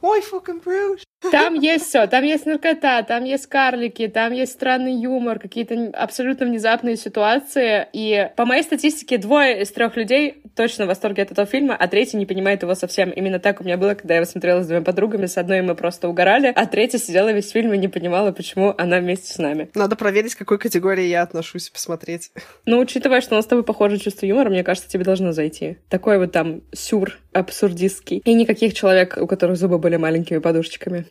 [0.00, 1.04] Why fucking Bruges?
[1.30, 2.06] Там есть все.
[2.06, 7.86] Там есть наркота, там есть карлики, там есть странный юмор, какие-то абсолютно внезапные ситуации.
[7.92, 11.88] И по моей статистике, двое из трех людей точно в восторге от этого фильма, а
[11.88, 13.10] третий не понимает его совсем.
[13.10, 15.26] Именно так у меня было, когда я его смотрела с двумя подругами.
[15.26, 18.98] С одной мы просто угорали, а третья сидела весь фильм и не понимала, почему она
[18.98, 19.70] вместе с нами.
[19.74, 22.30] Надо проверить, к какой категории я отношусь, посмотреть.
[22.66, 25.78] Ну, учитывая, что у нас с тобой похоже чувство юмора, мне кажется, тебе должно зайти.
[25.88, 28.22] Такой вот там сюр абсурдистский.
[28.24, 31.06] И никаких человек, у которых зубы были маленькими подушечками.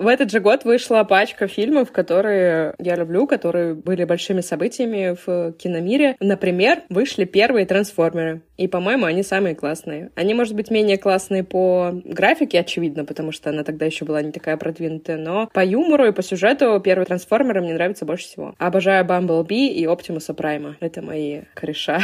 [0.00, 5.52] В этот же год вышла пачка фильмов, которые я люблю, которые были большими событиями в
[5.52, 6.16] киномире.
[6.20, 8.40] Например, вышли первые трансформеры.
[8.56, 10.10] И, по-моему, они самые классные.
[10.14, 14.32] Они, может быть, менее классные по графике, очевидно, потому что она тогда еще была не
[14.32, 18.54] такая продвинутая, но по юмору и по сюжету первые трансформеры мне нравятся больше всего.
[18.56, 20.76] Обожаю Бамблби и Оптимуса Прайма.
[20.80, 22.00] Это мои кореша.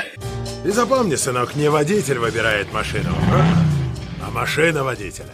[0.67, 3.76] И запомни, сынок, не водитель выбирает машину, а
[4.37, 5.33] машина водителя.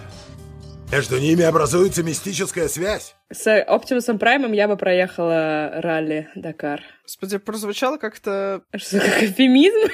[0.92, 3.14] Между ними образуется мистическая связь.
[3.32, 6.82] С Оптимусом Праймом я бы проехала ралли Дакар.
[7.04, 8.62] Господи, прозвучало как-то...
[8.76, 9.90] Что, как эфемизм?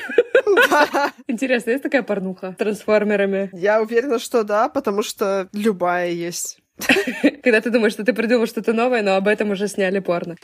[1.28, 3.48] Интересно, есть такая порнуха с трансформерами?
[3.52, 6.58] Я уверена, что да, потому что любая есть.
[7.42, 10.36] Когда ты думаешь, что ты придумал что-то новое, но об этом уже сняли порно.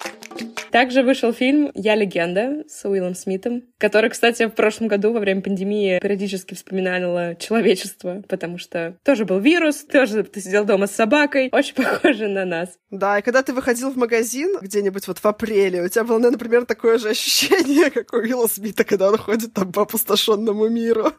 [0.74, 5.40] Также вышел фильм «Я легенда» с Уиллом Смитом, который, кстати, в прошлом году во время
[5.40, 11.48] пандемии периодически вспоминало человечество, потому что тоже был вирус, тоже ты сидел дома с собакой,
[11.52, 12.70] очень похоже на нас.
[12.90, 16.64] Да, и когда ты выходил в магазин где-нибудь вот в апреле, у тебя было, например,
[16.64, 21.12] такое же ощущение, как у Уилла Смита, когда он ходит там по опустошенному миру.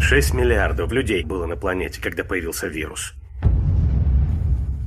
[0.00, 3.12] 6 миллиардов людей было на планете, когда появился вирус.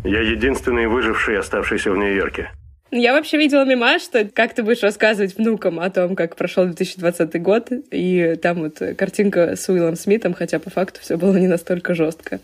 [0.03, 2.51] Я единственный выживший, оставшийся в Нью-Йорке.
[2.91, 7.41] Я вообще видела мема, что как ты будешь рассказывать внукам о том, как прошел 2020
[7.41, 11.93] год, и там вот картинка с Уиллом Смитом, хотя по факту все было не настолько
[11.93, 12.39] жестко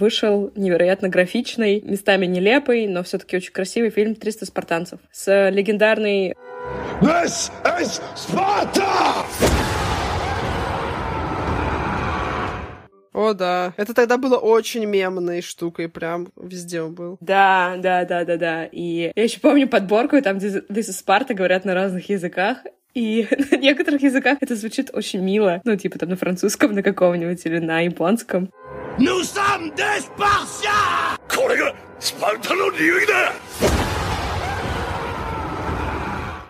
[0.00, 6.34] вышел невероятно графичный, местами нелепый, но все-таки очень красивый фильм «300 спартанцев» с легендарной...
[7.00, 9.26] This is Sparta!
[13.13, 13.73] О, да.
[13.77, 17.17] Это тогда было очень мемной штукой, прям везде он был.
[17.21, 18.65] Да, да, да, да, да.
[18.65, 22.57] И я еще помню подборку, там, где This is Sparta говорят на разных языках.
[22.93, 25.61] И на некоторых языках это звучит очень мило.
[25.63, 28.49] Ну, типа там на французском, на каком-нибудь или на японском.
[28.97, 31.19] Nous sommes des Spartiates!
[31.27, 33.33] これがスパルタの流儀だ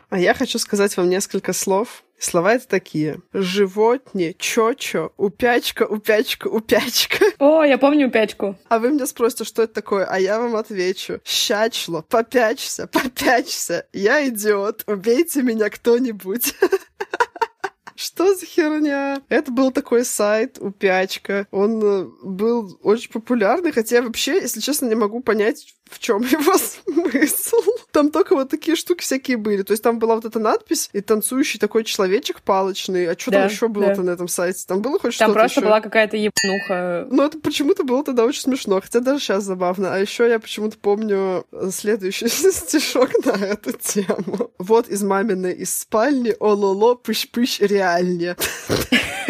[0.09, 2.03] А я хочу сказать вам несколько слов.
[2.20, 3.22] Слова это такие.
[3.32, 7.24] Животне, чочо, упячка, упячка, упячка.
[7.38, 8.58] О, я помню упячку.
[8.68, 11.20] А вы меня спросите, что это такое, а я вам отвечу.
[11.24, 13.86] Щачло, попячься, попячься.
[13.94, 16.54] Я идиот, убейте меня кто-нибудь.
[18.00, 19.22] Что за херня?
[19.28, 21.46] Это был такой сайт у Пячка.
[21.50, 26.54] Он э, был очень популярный, хотя вообще, если честно, не могу понять, в чем его
[26.58, 27.56] смысл.
[27.90, 29.62] Там только вот такие штуки всякие были.
[29.62, 33.08] То есть там была вот эта надпись и танцующий такой человечек палочный.
[33.08, 34.02] А что да, там еще было-то да.
[34.02, 34.64] на этом сайте?
[34.66, 35.66] Там было хоть что-то Там просто еще?
[35.66, 37.08] была какая-то ебнуха.
[37.10, 39.94] Ну, это почему-то было тогда очень смешно, хотя даже сейчас забавно.
[39.94, 44.50] А еще я почему-то помню следующий стишок на эту тему.
[44.58, 48.36] Вот из маминой из спальни, ололо, пыщ-пыщ, реальнее.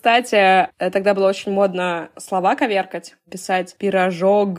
[0.00, 0.34] Кстати,
[0.78, 4.58] э, тогда было очень модно слова коверкать, писать пирожок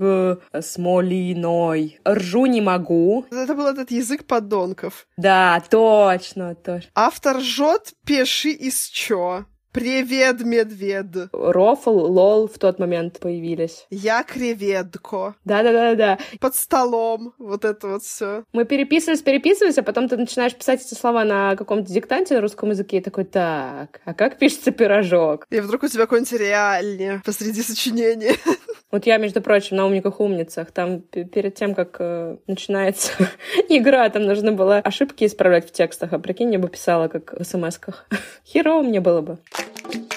[0.54, 2.00] с малиной.
[2.08, 3.26] Ржу не могу.
[3.32, 5.08] Это был этот язык подонков.
[5.18, 6.92] Да, точно, точно.
[6.94, 9.46] Автор жжет, пиши из чё.
[9.72, 11.30] Привет, медвед.
[11.32, 13.88] Рофл, лол в тот момент появились.
[13.90, 15.36] Я креветко.
[15.46, 16.20] Да-да-да-да.
[16.42, 17.34] Под столом.
[17.38, 18.44] Вот это вот все.
[18.52, 22.72] Мы переписывались, переписывались, а потом ты начинаешь писать эти слова на каком-то диктанте на русском
[22.72, 25.48] языке и такой, так, а как пишется пирожок?
[25.50, 28.36] И вдруг у тебя какой-нибудь реальнее посреди сочинения.
[28.92, 33.14] Вот я, между прочим, на умниках умницах, там перед тем, как э, начинается
[33.70, 37.44] игра, там нужно было ошибки исправлять в текстах, а прикинь, я бы писала как в
[37.44, 38.06] смс-ках.
[38.46, 39.38] Херово мне было бы.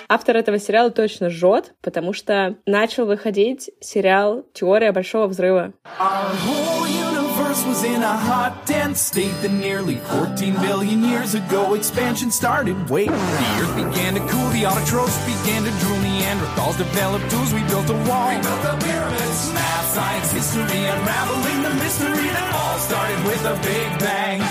[0.09, 5.73] Автор этого сериала точно жжет, потому что начал выходить сериал «Теория большого взрыва».
[7.67, 12.77] was in a hot, dense state that nearly 14 billion years ago expansion started.
[12.91, 17.63] Wait, the earth began to cool, the autotrophs began to drool, Neanderthals developed tools, we
[17.71, 18.29] built a wall.
[18.29, 23.57] We built the pyramids, math, science, history, unraveling the mystery that all started with a
[23.63, 24.43] big bang.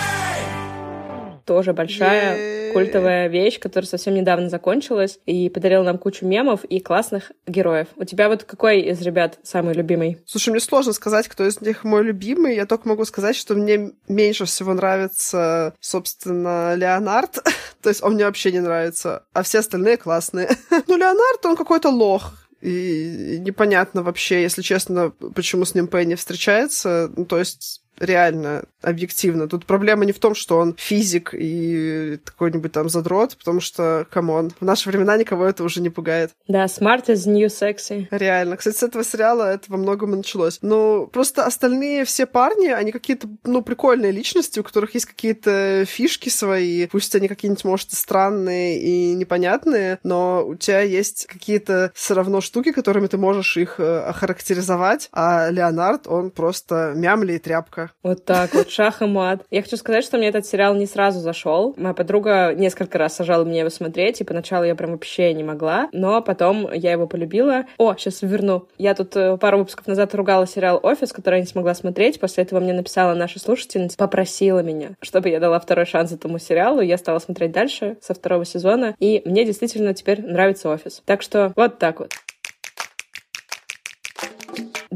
[1.45, 7.31] Тоже большая культовая вещь, которая совсем недавно закончилась и подарила нам кучу мемов и классных
[7.47, 7.87] героев.
[7.95, 10.19] У тебя вот какой из ребят самый любимый?
[10.25, 12.55] Слушай, мне сложно сказать, кто из них мой любимый.
[12.55, 17.39] Я только могу сказать, что мне меньше всего нравится, собственно, Леонард.
[17.81, 19.23] То есть он мне вообще не нравится.
[19.33, 20.49] А все остальные классные.
[20.87, 22.33] ну, Леонард, он какой-то лох.
[22.61, 27.11] И непонятно вообще, если честно, почему с ним Пенни встречается.
[27.15, 29.47] Ну, то есть реально, объективно.
[29.47, 34.34] Тут проблема не в том, что он физик и какой-нибудь там задрот, потому что, come
[34.34, 36.31] on, в наши времена никого это уже не пугает.
[36.47, 38.07] Да, smart is new sexy.
[38.11, 38.57] Реально.
[38.57, 40.59] Кстати, с этого сериала это во многом и началось.
[40.61, 46.29] Ну, просто остальные все парни, они какие-то, ну, прикольные личности, у которых есть какие-то фишки
[46.29, 52.41] свои, пусть они какие-нибудь, может, странные и непонятные, но у тебя есть какие-то все равно
[52.41, 57.82] штуки, которыми ты можешь их э, охарактеризовать, а Леонард, он просто мямли и тряпка.
[58.03, 59.43] Вот так вот, шах и мат.
[59.51, 61.73] Я хочу сказать, что мне этот сериал не сразу зашел.
[61.77, 65.89] Моя подруга несколько раз сажала меня его смотреть, и поначалу я прям вообще не могла,
[65.91, 67.65] но потом я его полюбила.
[67.77, 68.67] О, сейчас верну.
[68.77, 72.19] Я тут э, пару выпусков назад ругала сериал «Офис», который я не смогла смотреть.
[72.19, 76.81] После этого мне написала наша слушательница, попросила меня, чтобы я дала второй шанс этому сериалу.
[76.81, 81.01] Я стала смотреть дальше со второго сезона, и мне действительно теперь нравится «Офис».
[81.05, 82.11] Так что вот так вот.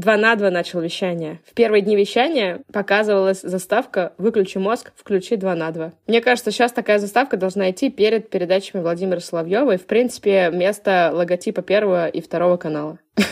[0.08, 1.42] 2 на 2 начал вещание.
[1.44, 5.92] В первые дни вещания показывалась заставка «Выключи мозг, включи 2 на 2».
[6.06, 11.10] Мне кажется, сейчас такая заставка должна идти перед передачами Владимира Соловьева и, в принципе, вместо
[11.12, 12.98] логотипа первого и второго канала.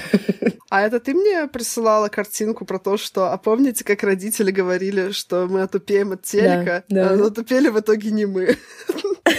[0.69, 3.33] А это ты мне присылала картинку про то, что...
[3.33, 6.83] А помните, как родители говорили, что мы отупеем от телека?
[6.89, 7.25] Да, да.
[7.25, 8.57] А отупели в итоге не мы.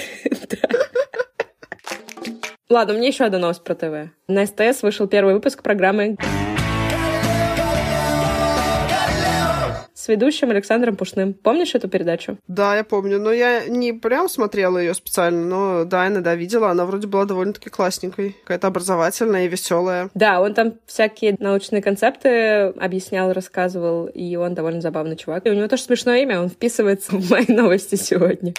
[2.70, 4.10] Ладно, мне еще одна новость про ТВ.
[4.30, 6.16] На СТС вышел первый выпуск программы
[10.08, 11.34] с ведущим Александром Пушным.
[11.34, 12.38] Помнишь эту передачу?
[12.48, 13.20] Да, я помню.
[13.20, 16.70] Но я не прям смотрела ее специально, но да, иногда видела.
[16.70, 18.38] Она вроде была довольно-таки классненькой.
[18.44, 20.10] Какая-то образовательная и веселая.
[20.14, 25.46] Да, он там всякие научные концепты объяснял, рассказывал, и он довольно забавный чувак.
[25.46, 28.54] И у него тоже смешное имя, он вписывается в мои новости сегодня.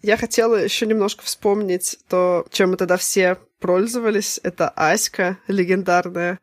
[0.00, 4.38] Я хотела еще немножко вспомнить то, чем мы тогда все пользовались.
[4.44, 6.38] Это Аська легендарная.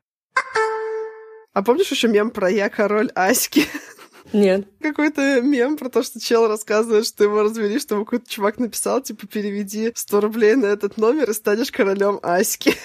[1.58, 3.66] А помнишь еще мем про «Я король Аськи»?
[4.32, 4.68] Нет.
[4.80, 9.26] Какой-то мем про то, что чел рассказывает, что его развели, что какой-то чувак написал, типа,
[9.26, 12.76] переведи 100 рублей на этот номер и станешь королем Аськи.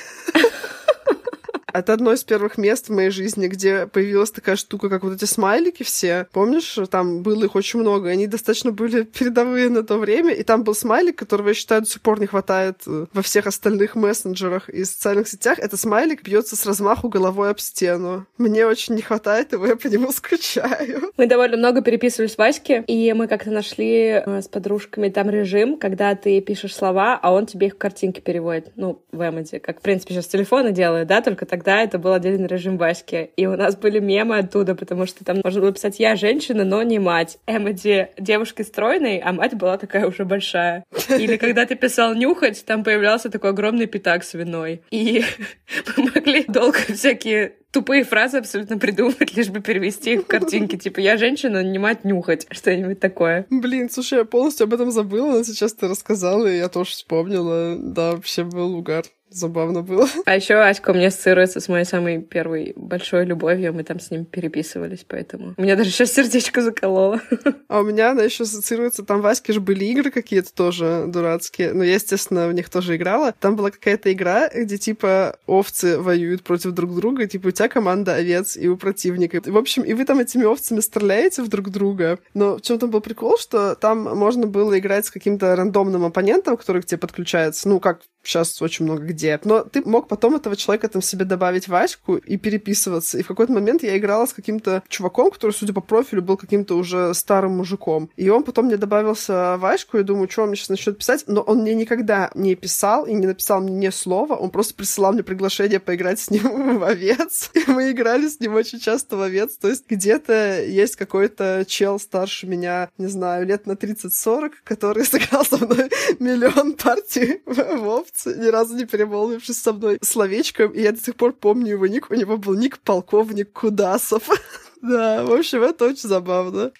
[1.72, 5.24] Это одно из первых мест в моей жизни, где появилась такая штука, как вот эти
[5.24, 6.26] смайлики все.
[6.32, 8.10] Помнишь, там было их очень много.
[8.10, 10.34] Они достаточно были передовые на то время.
[10.34, 13.46] И там был смайлик, которого, я считаю, до сих пор не хватает э, во всех
[13.46, 15.58] остальных мессенджерах и социальных сетях.
[15.58, 18.26] Это смайлик бьется с размаху головой об стену.
[18.38, 21.12] Мне очень не хватает его, я по нему скучаю.
[21.16, 25.78] Мы довольно много переписывались с Ваське, и мы как-то нашли э, с подружками там режим,
[25.78, 28.72] когда ты пишешь слова, а он тебе их в картинки переводит.
[28.76, 29.58] Ну, в эмоди.
[29.58, 33.30] Как, в принципе, сейчас телефоны делают, да, только так тогда это был отдельный режим Васьки.
[33.36, 36.82] И у нас были мемы оттуда, потому что там можно было писать «Я женщина, но
[36.82, 37.38] не мать».
[37.46, 40.84] Эмоди девушки стройной, а мать была такая уже большая.
[41.08, 44.82] Или когда ты писал «нюхать», там появлялся такой огромный пятак свиной.
[44.90, 45.24] И
[45.96, 50.76] мы могли долго всякие тупые фразы абсолютно придумать, лишь бы перевести их в картинки.
[50.76, 52.46] Типа, я женщина, не мать нюхать.
[52.50, 53.46] Что-нибудь такое.
[53.50, 57.76] Блин, слушай, я полностью об этом забыла, но сейчас ты рассказала, и я тоже вспомнила.
[57.78, 59.04] Да, вообще был угар.
[59.32, 60.06] Забавно было.
[60.26, 63.72] А еще Аська у меня ассоциируется с моей самой первой большой любовью.
[63.72, 65.54] Мы там с ним переписывались, поэтому...
[65.56, 67.20] У меня даже сейчас сердечко закололо.
[67.68, 69.02] А у меня она еще ассоциируется...
[69.02, 71.72] Там в Аське же были игры какие-то тоже дурацкие.
[71.72, 73.34] Но я, естественно, в них тоже играла.
[73.40, 77.26] Там была какая-то игра, где типа овцы воюют против друг друга.
[77.26, 79.40] Типа у тебя команда овец и у противника.
[79.44, 82.18] В общем, и вы там этими овцами стреляете в друг друга.
[82.34, 86.58] Но в чем там был прикол, что там можно было играть с каким-то рандомным оппонентом,
[86.58, 87.70] который к тебе подключается.
[87.70, 89.21] Ну, как сейчас очень много где.
[89.44, 93.18] Но ты мог потом этого человека там себе добавить Ваську и переписываться.
[93.18, 96.76] И в какой-то момент я играла с каким-то чуваком, который, судя по профилю, был каким-то
[96.76, 98.10] уже старым мужиком.
[98.16, 101.24] И он потом мне добавился Ваську, и думаю, что он мне сейчас начнет писать.
[101.26, 104.34] Но он мне никогда не писал и не написал мне ни слова.
[104.34, 107.50] Он просто присылал мне приглашение поиграть с ним в овец.
[107.54, 109.56] И мы играли с ним очень часто в овец.
[109.56, 115.44] То есть где-то есть какой-то чел старше меня, не знаю, лет на 30-40, который сыграл
[115.44, 120.92] со мной миллион партий в овц ни разу не перемолвившись со мной словечком, и я
[120.92, 124.28] до сих пор помню его ник, у него был ник полковник Кудасов.
[124.82, 126.72] Да, в общем, это очень забавно.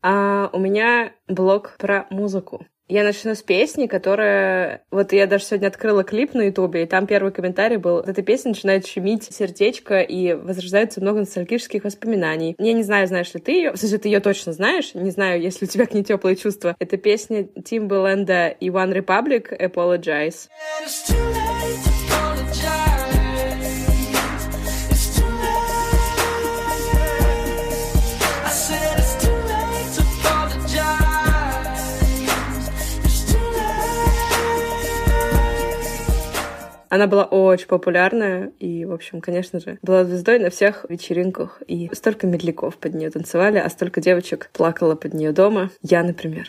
[0.00, 2.64] А у меня блог про музыку.
[2.88, 4.82] Я начну с песни, которая...
[4.92, 7.98] Вот я даже сегодня открыла клип на Ютубе, и там первый комментарий был.
[7.98, 12.54] Эта песня начинает щемить сердечко, и возрождается много ностальгических воспоминаний.
[12.58, 13.72] Я не знаю, знаешь ли ты ее.
[13.72, 14.94] В смысле, ты ее точно знаешь.
[14.94, 16.76] Не знаю, если у тебя к ней теплые чувства.
[16.78, 20.48] Это песня Timbaland и One Republic «Apologize».
[36.96, 41.60] Она была очень популярная и, в общем, конечно же, была звездой на всех вечеринках.
[41.68, 45.70] И столько медляков под нее танцевали, а столько девочек плакало под нее дома.
[45.82, 46.48] Я, например.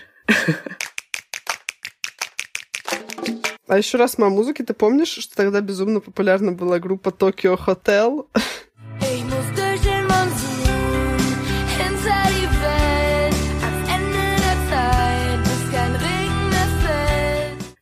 [3.67, 8.25] А еще раз о музыке, ты помнишь, что тогда безумно популярна была группа Tokyo Hotel?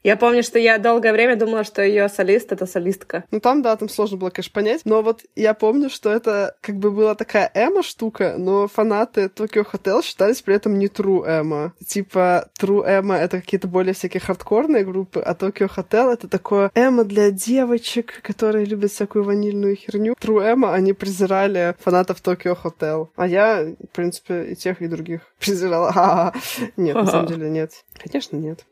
[0.06, 3.24] Я помню, что я долгое время думала, что ее солист— это солистка.
[3.32, 4.82] Ну там, да, там сложно было, конечно, понять.
[4.86, 10.04] Но вот я помню, что это как бы была такая эмо-штука, но фанаты Tokyo Hotel
[10.04, 11.74] считались при этом не true эмо.
[11.88, 17.04] Типа true эмо— это какие-то более всякие хардкорные группы, а Tokyo Hotel— это такое эмо
[17.04, 20.14] для девочек, которые любят всякую ванильную херню.
[20.22, 23.08] True эмо они презирали фанатов Tokyo Hotel.
[23.16, 26.32] А я, в принципе, и тех, и других презирала.
[26.78, 27.72] Нет, на самом деле нет.
[27.98, 28.66] Конечно, нет.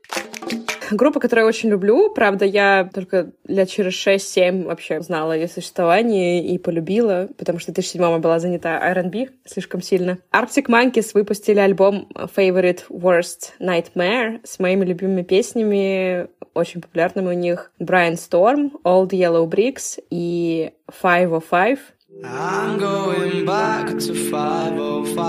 [0.95, 6.53] Группа, которую я очень люблю, правда, я только лет через 6-7 вообще знала ее существовании
[6.53, 10.19] и полюбила, потому что в 2007 я была занята R&B слишком сильно.
[10.31, 17.71] Arctic Monkeys выпустили альбом Favorite Worst Nightmare с моими любимыми песнями, очень популярными у них
[17.79, 20.71] Brian Storm, Old Yellow Bricks и
[21.01, 21.79] Five of Five.
[22.25, 25.19] I'm going back to 505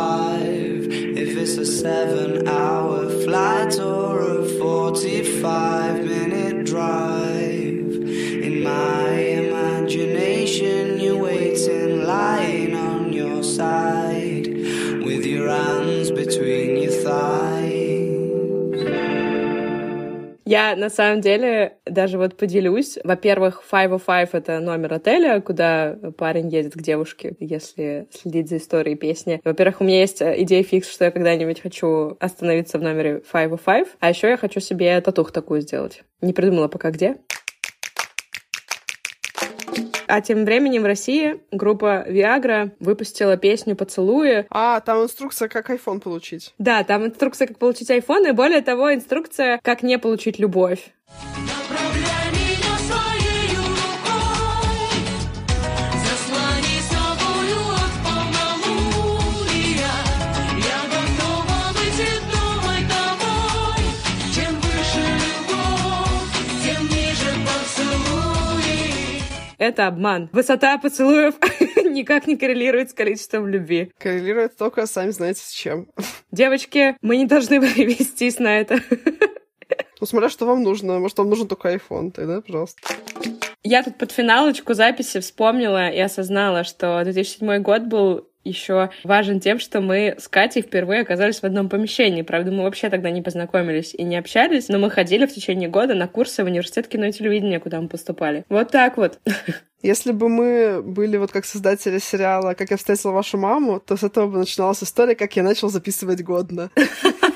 [1.19, 11.21] If it's a seven hour flight or a 45 minute drive In my imagination you're
[11.21, 17.54] waiting lying on your side With your hands between your thighs
[20.45, 22.99] Я на самом деле даже вот поделюсь.
[23.03, 29.41] Во-первых, 505— это номер отеля, куда парень едет к девушке, если следить за историей песни.
[29.45, 34.09] Во-первых, у меня есть идея фикс, что я когда-нибудь хочу остановиться в номере 505, а
[34.11, 36.05] еще я хочу себе татух такую сделать.
[36.21, 37.17] Не придумала пока где.
[40.07, 44.47] А тем временем в России группа Viagra выпустила песню «Поцелуи».
[44.51, 46.55] А, там инструкция, как iPhone получить.
[46.59, 50.93] Да, там инструкция, как получить iPhone, и более того, инструкция, как не получить любовь.
[69.65, 70.31] Это обман.
[70.33, 71.35] Высота поцелуев
[71.85, 73.93] никак не коррелирует с количеством любви.
[73.99, 75.89] Коррелирует только, сами знаете, с чем.
[76.31, 78.81] Девочки, мы не должны вестись на это.
[80.01, 80.99] Ну, смотря, что вам нужно.
[80.99, 82.81] Может, вам нужен только iPhone тогда, пожалуйста.
[83.63, 89.59] Я тут под финалочку записи вспомнила и осознала, что 2007 год был еще важен тем,
[89.59, 92.23] что мы с Катей впервые оказались в одном помещении.
[92.23, 95.95] Правда, мы вообще тогда не познакомились и не общались, но мы ходили в течение года
[95.95, 98.45] на курсы в университет кино и телевидения, куда мы поступали.
[98.49, 99.19] Вот так вот.
[99.83, 104.03] Если бы мы были вот как создатели сериала «Как я встретила вашу маму», то с
[104.03, 106.71] этого бы начиналась история, как я начал записывать годно.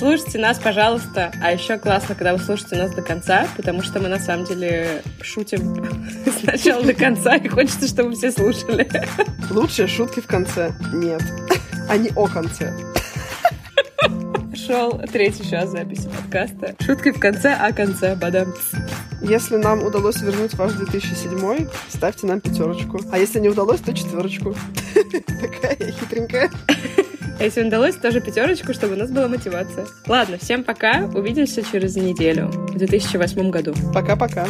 [0.00, 1.30] Слушайте нас, пожалуйста.
[1.42, 5.02] А еще классно, когда вы слушаете нас до конца, потому что мы на самом деле
[5.20, 5.84] шутим
[6.24, 8.88] с начала до конца, и хочется, чтобы все слушали.
[9.50, 10.72] Лучшие шутки в конце.
[10.94, 11.22] Нет.
[11.86, 12.72] Они о конце.
[14.54, 16.74] Шел третий час записи подкаста.
[16.82, 18.54] Шутки в конце, о конце, бадам.
[19.20, 23.02] Если нам удалось вернуть ваш 2007, ставьте нам пятерочку.
[23.12, 24.54] А если не удалось, то четверочку.
[24.94, 26.50] Такая хитренькая.
[27.40, 29.86] А если удалось, тоже пятерочку, чтобы у нас была мотивация.
[30.06, 31.06] Ладно, всем пока.
[31.14, 33.74] Увидимся через неделю в 2008 году.
[33.94, 34.46] Пока-пока.